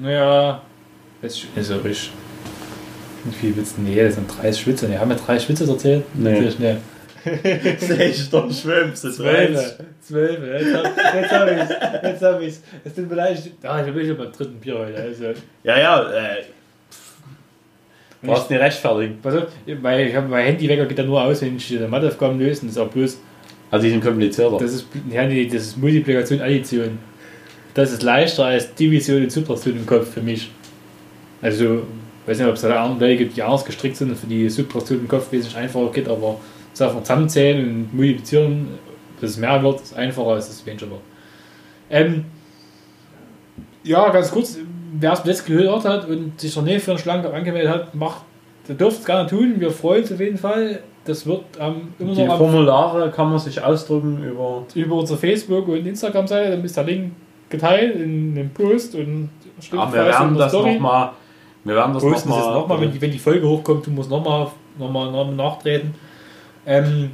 [0.00, 0.60] Naja,
[1.22, 2.10] das ist also ich.
[3.24, 3.82] Wie viel willst du?
[3.82, 4.98] Nee, das sind drei Schwitze.
[4.98, 6.04] Haben wir drei Schwitze erzählt?
[6.14, 6.32] Nee.
[6.32, 6.78] Natürlich nicht.
[7.78, 9.74] sech doch schwimmst, das Zwölf.
[10.00, 10.38] Zwölf.
[10.62, 10.74] Jetzt
[11.32, 11.70] hab, ich's.
[12.02, 12.62] Jetzt hab ich's.
[12.84, 13.38] Es tut mir leid.
[13.44, 14.96] ich- Ah, ich bin schon beim dritten Bier heute.
[15.00, 15.24] Also.
[15.62, 16.42] Ja, ja, äh,
[18.20, 19.18] du brauchst nicht rechtfertigen.
[19.22, 19.46] Pass auf,
[19.82, 22.62] weil ich hab, mein Handywecker geht ja nur aus, wenn ich die Matheaufgaben löse.
[22.62, 23.18] Und das ist auch bloß
[23.70, 24.58] Also die sind komplizierter.
[24.58, 26.98] Das ist, ja, nee, das ist Multiplikation, Addition.
[27.74, 30.50] Das ist leichter als Division und Subtraktion im Kopf für mich.
[31.42, 31.82] Also,
[32.22, 34.26] ich weiß nicht, ob es da andere Leute gibt, die anders gestrickt sind und für
[34.26, 36.40] die Subtraktion im Kopf wesentlich einfacher geht, aber
[36.74, 38.68] Sachen zusammenzählen und multiplizieren,
[39.20, 41.00] dass es mehr wird, ist einfacher als es weniger wird.
[41.90, 42.24] Ähm,
[43.82, 44.58] ja, ganz kurz,
[44.98, 47.94] wer es bis jetzt gehört hat und sich noch nicht für einen Schlangen angemeldet hat,
[47.94, 48.22] macht,
[48.68, 49.54] der dürft es gerne tun.
[49.58, 50.80] Wir freuen uns auf jeden Fall.
[51.04, 54.64] Das wird ähm, immer Die noch am Formulare kann man sich ausdrucken über.
[54.74, 57.12] über unsere Facebook- und Instagram-Seite, dann ist der Link
[57.50, 59.28] geteilt in dem Post und
[59.60, 61.10] stimmt Aber wir werden das nochmal.
[61.62, 62.54] Wir werden das nochmal.
[62.54, 64.48] nochmal, wenn, die- wenn die Folge hochkommt, du musst nochmal
[64.78, 65.94] noch mal, noch mal nachtreten.
[66.66, 67.10] Ähm,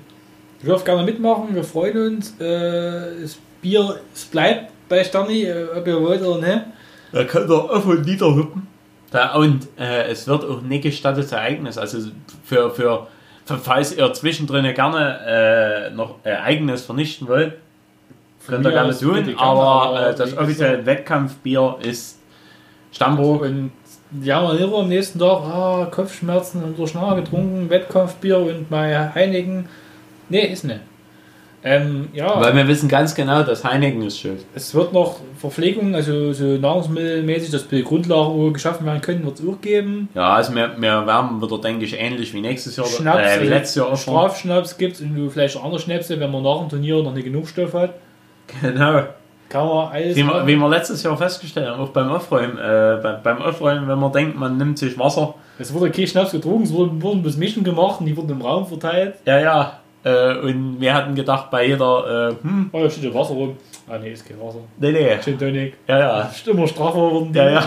[0.61, 2.39] ihr dürft gerne mitmachen, wir freuen uns.
[2.41, 6.65] Äh, das Bier, es bleibt bei Sterni, äh, ob ihr wollt oder nicht.
[7.13, 8.67] Da könnt ihr auf und nieder hüppen.
[9.11, 11.77] Da, und äh, es wird auch nicht gestattetes Ereignis.
[11.77, 12.11] Also
[12.45, 13.09] für, für,
[13.45, 17.55] für falls ihr zwischendrin gerne äh, noch Ereignis vernichten wollt,
[18.47, 19.35] könnt ihr gerne tun.
[19.37, 22.21] Aber aber äh, das offizielle Wettkampfbier ist
[22.93, 23.43] Stammburg.
[23.43, 23.73] Und
[24.23, 29.15] ja, mal lieber am nächsten Tag, ah, Kopfschmerzen und durch Schnarre getrunken, Wettkampfbier und mal
[29.15, 29.67] Heineken.
[30.29, 30.81] Nee, ist nicht.
[31.63, 32.41] Ähm, ja.
[32.41, 34.45] Weil wir wissen ganz genau, dass Heineken ist schuld.
[34.55, 39.39] Es wird noch Verpflegung, also so nahrungsmittelmäßig, dass die Grundlagen wo geschaffen werden können, wird
[39.39, 40.09] es auch geben.
[40.15, 42.87] Ja, also wir, wir werden wieder, denke ich, ähnlich wie nächstes Jahr.
[42.87, 43.97] Schnaps, äh, wie also letztes Jahr.
[43.97, 47.25] Strafschnaps gibt es und vielleicht auch andere Schnäpse, wenn man nach dem Turnier noch nicht
[47.25, 47.95] genug Stoff hat.
[48.63, 49.03] Genau.
[49.53, 53.43] Man alles Wie wir, wie wir letztes Jahr festgestellt haben, auch beim Aufräumen, äh, beim,
[53.43, 55.35] Aufräumen, wenn man denkt, man nimmt sich Wasser.
[55.59, 58.43] Es wurde kein Schnaps getrunken, es wurden, wurden bloß Mischen gemacht und die wurden im
[58.43, 59.17] Raum verteilt.
[59.27, 59.81] Ja, ja.
[60.03, 63.57] Äh, und wir hatten gedacht, bei jeder, äh, hm, Oh, da steht ja Wasser rum.
[63.89, 64.61] Ah, nee, ist kein Wasser.
[64.79, 65.19] nee, nee.
[65.23, 65.75] Gin Tonic.
[65.87, 66.21] Ja, ja.
[66.33, 67.39] Ist immer straffer wurden die.
[67.39, 67.65] Ja, ja.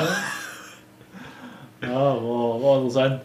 [1.81, 3.21] Ja, war, war interessant.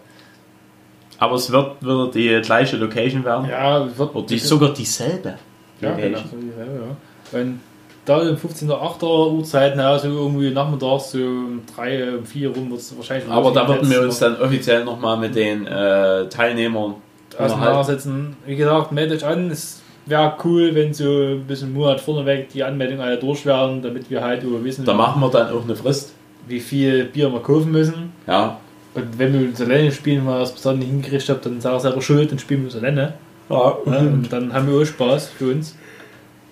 [1.19, 3.49] Aber es wird wieder die gleiche Location werden.
[3.49, 5.35] Ja, es wird Oder die, sogar dieselbe.
[5.81, 6.19] Ja, genau.
[6.19, 6.53] Location.
[6.59, 7.41] ja, ja.
[7.41, 7.61] Und
[8.09, 12.81] da um 15.08 Uhrzeit, na, so irgendwie nachmittags, so um 3, um 4 rum wird
[12.81, 16.95] es wahrscheinlich Aber da würden wir uns dann offiziell nochmal mit den äh, Teilnehmern
[17.39, 18.37] auseinandersetzen.
[18.47, 19.51] Wie gesagt, meldet euch an.
[19.51, 24.11] Es wäre cool, wenn so ein bisschen Monat vorneweg die Anmeldungen alle durch wären, damit
[24.11, 26.15] wir halt über wissen, Da machen wir dann auch eine Frist.
[26.47, 28.13] wie viel Bier wir kaufen müssen.
[28.27, 28.59] Ja.
[28.95, 31.83] Und wenn wir uns alleine spielen, es bis dahin nicht hingekriegt habt, dann sag ich
[31.83, 33.15] selber schuld, dann spielen wir uns alleine.
[33.51, 33.77] ja.
[33.87, 35.77] Ja, und dann haben wir auch Spaß für uns.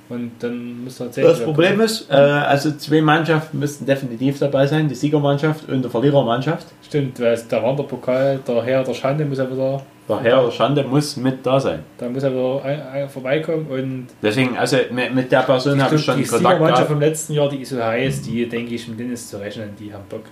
[0.08, 1.26] Und dann ihr erzählen.
[1.26, 5.88] Das Problem ist, äh, also zwei Mannschaften müssten definitiv dabei sein, die Siegermannschaft und die
[5.88, 6.66] Verlierermannschaft.
[6.86, 10.84] Stimmt, weil der Wanderpokal, der Herr der Schande muss ja wieder, Der Herr der Schande
[10.84, 11.80] muss mit da sein.
[11.98, 15.96] da muss er wieder ein, ein, vorbeikommen und Deswegen, also mit, mit der Person habe
[15.96, 16.90] ich schon die Kontakt Siegermannschaft gehabt.
[16.92, 19.70] vom letzten Jahr, die ist so heiß, die denke ich, mit denen ist zu rechnen,
[19.80, 20.22] die haben Bock.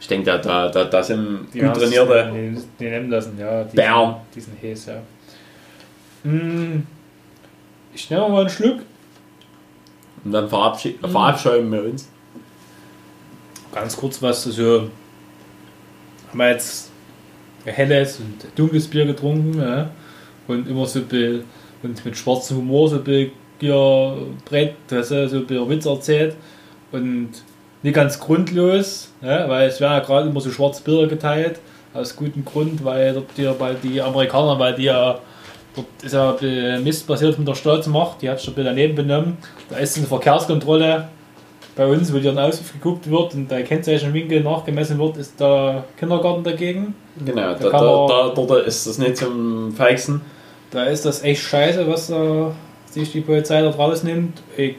[0.00, 2.30] Ich denke, da, da, da, da sind Die gut trainierte.
[2.30, 3.64] Die, die nehmen lassen, ja.
[3.64, 4.16] Die Bern.
[4.34, 4.94] Sind, die sind heiß, ja.
[6.24, 6.86] Hm,
[7.94, 8.80] ich nehme mal einen Schluck.
[10.24, 12.08] Und dann verabschied, verabscheuen wir uns.
[13.72, 14.88] ganz kurz was, also
[16.30, 16.90] haben wir jetzt
[17.64, 19.90] helles und dunkles Bier getrunken ja,
[20.46, 21.44] und immer so ein
[21.82, 23.32] und mit schwarzem Humor so ein bisschen
[24.44, 25.02] brett, so ein
[25.46, 26.36] bisschen Witz erzählt
[26.92, 27.30] und
[27.82, 31.60] nicht ganz grundlos, ja, weil es werden ja gerade immer so schwarze Bilder geteilt,
[31.92, 35.20] aus gutem Grund, weil dort die, weil die Amerikaner, weil die ja
[35.76, 38.94] Dort ist ja ein Mist passiert mit der Staatsmacht, die hat sich ein bisschen daneben
[38.94, 39.36] benommen.
[39.68, 41.08] Da ist eine Verkehrskontrolle
[41.76, 45.84] bei uns, wo dir ein Ausruf geguckt wird und der Kennzeichenwinkel nachgemessen wird, ist der
[45.98, 46.94] Kindergarten dagegen.
[47.24, 50.20] Genau, Da da, da, da, dort ist das nicht zum Feixen.
[50.70, 52.52] Da ist das echt scheiße, was da
[52.90, 54.40] sich die Polizei da rausnimmt.
[54.56, 54.76] Ich,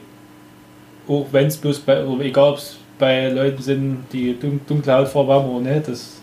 [1.08, 4.94] auch wenn es bloß bei, oder egal ob es bei Leuten sind, die dun dunkle
[4.94, 6.20] Hautfarbe haben oder nicht, das,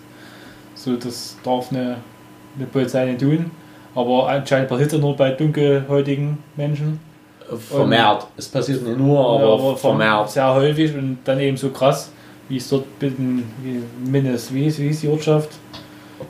[0.75, 1.97] so, das darf eine,
[2.57, 3.51] eine Polizei nicht tun.
[3.95, 6.99] Aber anscheinend passiert es nur bei dunkelhäutigen Menschen.
[7.69, 8.25] Vermehrt.
[8.37, 10.31] Es passiert nicht nur, aber, Ja, aber vermehrt.
[10.31, 12.11] Sehr häufig und dann eben so krass,
[12.49, 13.43] wie es dort in
[14.05, 15.49] Minnes, wie wie hieß die Ortschaft?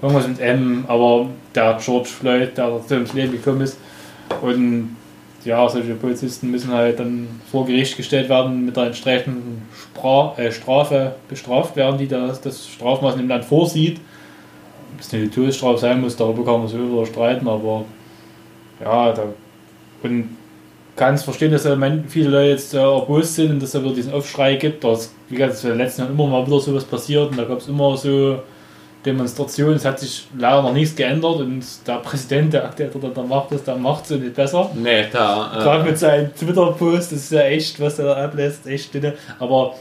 [0.01, 3.77] Irgendwas mit M, aber der George Floyd, der dazu ins Leben gekommen ist.
[4.41, 4.95] Und
[5.45, 10.51] ja, solche Polizisten müssen halt dann vor Gericht gestellt werden, mit der entsprechenden Spra äh,
[10.51, 13.99] Strafe bestraft werden, die das, das Strafmaß im Land vorsieht.
[15.07, 17.85] Es eine Todesstrafe sein muss, darüber kann man so wieder streiten, aber
[18.83, 19.23] ja, da
[20.03, 20.37] und
[20.95, 21.77] kann es verstehen, dass da
[22.07, 24.83] viele Leute jetzt äh, erbost sind und dass da wieder diesen Aufschrei gibt.
[24.83, 27.37] Das, wie gesagt, es ist in den letzten Jahren immer mal wieder sowas passiert und
[27.37, 28.39] da gab es immer so
[29.05, 29.75] Demonstrationen.
[29.75, 33.51] Es hat sich leider noch nichts geändert und der Präsident, der, der an der Macht
[33.53, 34.69] ist, der macht so nicht besser.
[34.75, 35.51] Nee, da.
[35.55, 39.13] Gerade Äh, mit seinem Twitter-Post, das ist ja echt, was er da ablässt, echt dünne.
[39.39, 39.73] Aber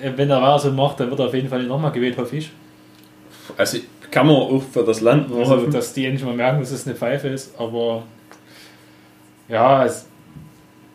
[0.00, 2.16] äh, wenn er weiter so macht, dann wird er auf jeden Fall nicht nochmal gewählt,
[2.16, 2.50] hoffe ich.
[3.58, 3.78] also
[4.14, 6.86] kann man auch für das Land nur Also, dass die endlich mal merken, dass es
[6.86, 8.04] eine Pfeife ist, aber
[9.48, 10.06] ja, es,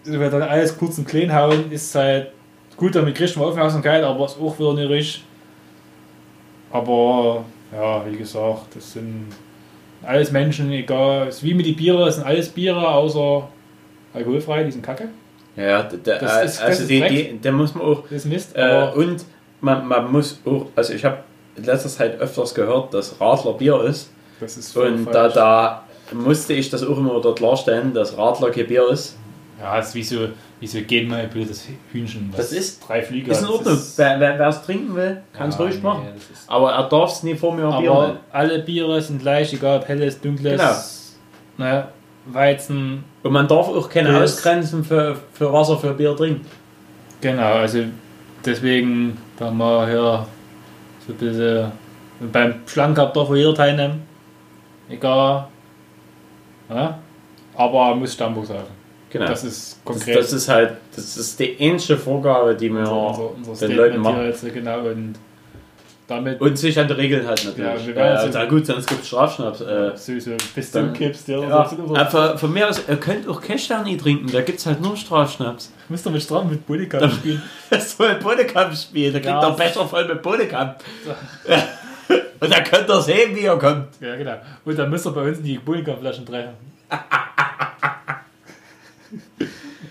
[0.06, 2.30] wenn dann alles kurz und klein hauen, ist halt
[2.78, 5.24] gut, damit kriegt man Aufmerksamkeit, aber es ist auch wieder nicht richtig.
[6.72, 7.44] Aber
[7.74, 9.28] ja, wie gesagt, das sind
[10.04, 13.48] alles Menschen, egal, es ist wie mit die Biere, es sind alles Biere, außer
[14.14, 15.10] alkoholfrei, die sind kacke.
[15.56, 18.04] Ja, der, Das ist- das also die, die, der muss man auch.
[18.04, 19.26] Das ist Mist, Äh, und
[19.62, 20.68] man, man muss auch.
[20.76, 21.18] Also ich habe
[21.56, 24.10] in letzter Zeit öfters gehört, dass Radler Bier ist.
[24.40, 25.34] das ist Und da, falsch.
[25.36, 25.84] da
[26.14, 29.16] musste ich das auch immer wieder klarstellen, dass Radler kein Bier ist.
[29.60, 30.30] Ja, es ist wie so,
[30.62, 32.34] wie so genmanipuliertes Hühnchen.
[32.36, 33.32] Das ist- drei Flieger.
[33.34, 33.74] Ist in das Ordnung.
[33.74, 36.04] ist- Wer es trinken will, kann es Ja, ruhig nee, machen.
[36.16, 39.80] das Aber er darf es nie vor mir Bier Aber alle Biere sind gleich, egal
[39.80, 40.54] ob helles, dunkles,
[41.58, 41.68] Genau.
[41.70, 41.88] naja,
[42.26, 43.04] Weizen.
[43.24, 46.46] Und man darf auch keine Das- Ausgrenzen für, für Wasser für Bier trinken.
[47.20, 47.80] Genau, also
[48.46, 50.26] deswegen, da haben wir hier
[51.10, 51.72] so ein bisschen
[52.32, 54.04] beim Schlangencup darf jeder teilnehmen.
[54.90, 55.48] Egal.
[56.70, 57.00] Ja?
[57.56, 58.68] Aber er muss Stammbuch sagen.
[59.10, 59.26] Genau.
[59.26, 63.32] Das Das, ist konkret das ist halt, das ist die einzige Vorgabe, die wir unser,
[63.36, 64.24] unser, unser den Leuten machen.
[64.26, 64.82] jetzt, genau.
[64.82, 65.16] Und
[66.10, 67.96] damit Und sich an die Regeln halt Ja, natürlich.
[67.96, 69.62] Ja, jetzt- na gut, sonst gibt es Strafschnaps.
[69.62, 71.40] Äh, sowieso bis du kippst, ja.
[71.40, 72.18] ja, oder so.
[72.18, 75.72] äh, von, mir aus, ihr könnt auch Cash-Sterne trinken, da gibt es halt nur Strafschnaps.
[75.90, 77.42] Müsst ihr mit Strafen mit Bullikan spielen.
[77.70, 79.48] Das soll ein Bodekamp spielen, da kriegt Ja.
[79.50, 80.76] ihr Becher voll mit Bodekamp.
[82.42, 83.88] Und dann könnt ihr sehen, wie ihr kommt.
[84.00, 84.36] Ja, genau.
[84.66, 86.54] Und dann müsst ihr bei uns in die Bullikan-Flaschen treffen.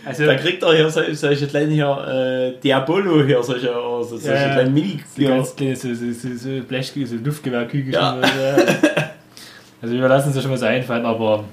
[0.09, 4.17] also, Da kriegt ihr hier solche, solche kleinen hier, äh, Diabolo hier, solche, oder so,
[4.17, 4.53] solche Ja, ja.
[4.55, 7.93] kleinen mini so ganz kleine so, so, so, so Blech, so Luftgewehrkügelchen.
[7.93, 8.17] Ja.
[8.23, 8.77] so.
[9.81, 11.45] Also wir lassen uns ja schon was einfallen, aber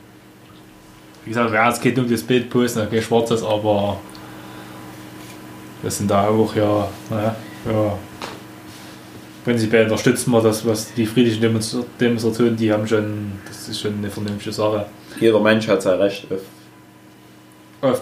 [1.24, 3.98] wie gesagt, wir werden jetzt kein dunkles Bild posten, kein schwarzes, aber
[5.84, 7.36] wir sind da auch ja, naja,
[7.72, 7.98] ja
[9.44, 13.94] prinzipiell unterstützen wir das, was die friedlichen Demonstra- Demonstrationen, die haben schon, das ist schon
[14.00, 14.88] eine vernünftige Sache.
[15.20, 18.02] Jeder Mensch hat sein Recht Auf, auf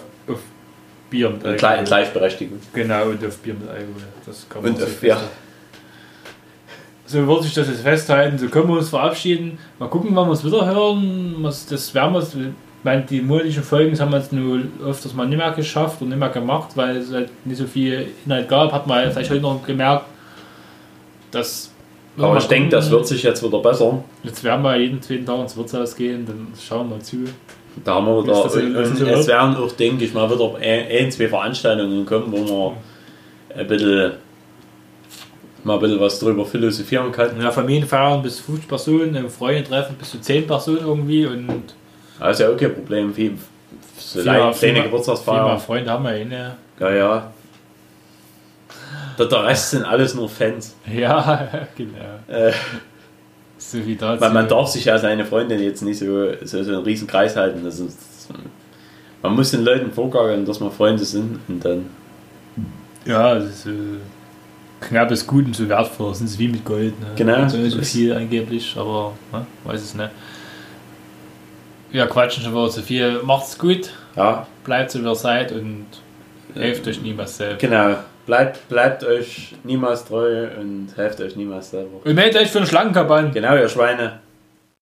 [1.14, 2.58] Bier mit eine Gle- Gleichberechtigung.
[2.72, 4.02] Genau, und auf Bier mit Alkohol.
[4.26, 5.28] Das kann man Und so auf festhalten.
[7.06, 9.58] So würde ich das jetzt festhalten, so können wir uns verabschieden.
[9.78, 11.36] Mal gucken, wann wir es wieder hören.
[11.70, 12.20] Das werden wir.
[12.20, 16.08] Ich meine, die monatlichen Folgen haben wir jetzt nur öfters mal nicht mehr geschafft und
[16.08, 18.72] nicht mehr gemacht, weil es halt nicht so viel Inhalt gab.
[18.72, 20.06] Hat man vielleicht heute noch gemerkt,
[21.30, 21.70] dass.
[22.18, 24.02] Aber ich denke, das wird sich jetzt wieder besser.
[24.22, 27.24] Jetzt werden wir jeden zweiten Tag ins Wirtshaus gehen, dann schauen wir mal zu.
[27.84, 30.54] Da haben wir Ist wieder, das so- und, es werden auch, denke ich mal, wieder
[30.56, 32.76] ein, ein, zwei Veranstaltungen kommen, wo man
[33.58, 34.12] ein bisschen,
[35.64, 37.40] mal ein bisschen was drüber philosophieren kann.
[37.40, 41.74] Ja, Familienfeiern bis 50 Personen, Freunde treffen bis zu 10 Personen irgendwie und
[42.20, 43.12] Das ist ja auch kein Problem.
[43.12, 43.36] Viel,
[43.98, 45.58] so kleine viel- viele Geburtstagsfeier.
[45.58, 46.56] Freunde haben wir eh ne?
[46.78, 47.32] Ja, ja.
[49.18, 50.76] Der, der Rest sind alles nur Fans.
[50.92, 51.98] Ja, genau.
[52.28, 52.52] Äh,
[53.72, 54.20] Dazu.
[54.20, 57.36] weil man darf sich ja seine Freundin jetzt nicht so, so, so einen riesen Kreis
[57.36, 57.64] halten.
[57.64, 57.98] Das ist,
[59.22, 61.86] man muss den Leuten vorgaukeln, dass wir Freunde sind und dann.
[63.06, 63.72] Ja, das ist, äh,
[64.80, 66.98] Knapp ist gut und so wertvoll, das ist wie mit Gold.
[67.00, 67.06] Ne?
[67.16, 67.48] Genau.
[67.48, 69.46] So nicht so viel angeblich, aber ne?
[69.64, 70.10] weiß es nicht.
[71.90, 73.20] Wir quatschen schon wieder zu viel.
[73.22, 75.86] Macht's gut, Ja, bleibt so wie ihr seid und
[76.54, 77.60] helft euch niemals selbst.
[77.60, 77.96] genau.
[78.26, 82.00] Bleibt, bleibt euch niemals treu und helft euch niemals selber.
[82.04, 83.30] Und meldet euch für einen Schlangenkampagne.
[83.32, 84.20] Genau, ihr Schweine.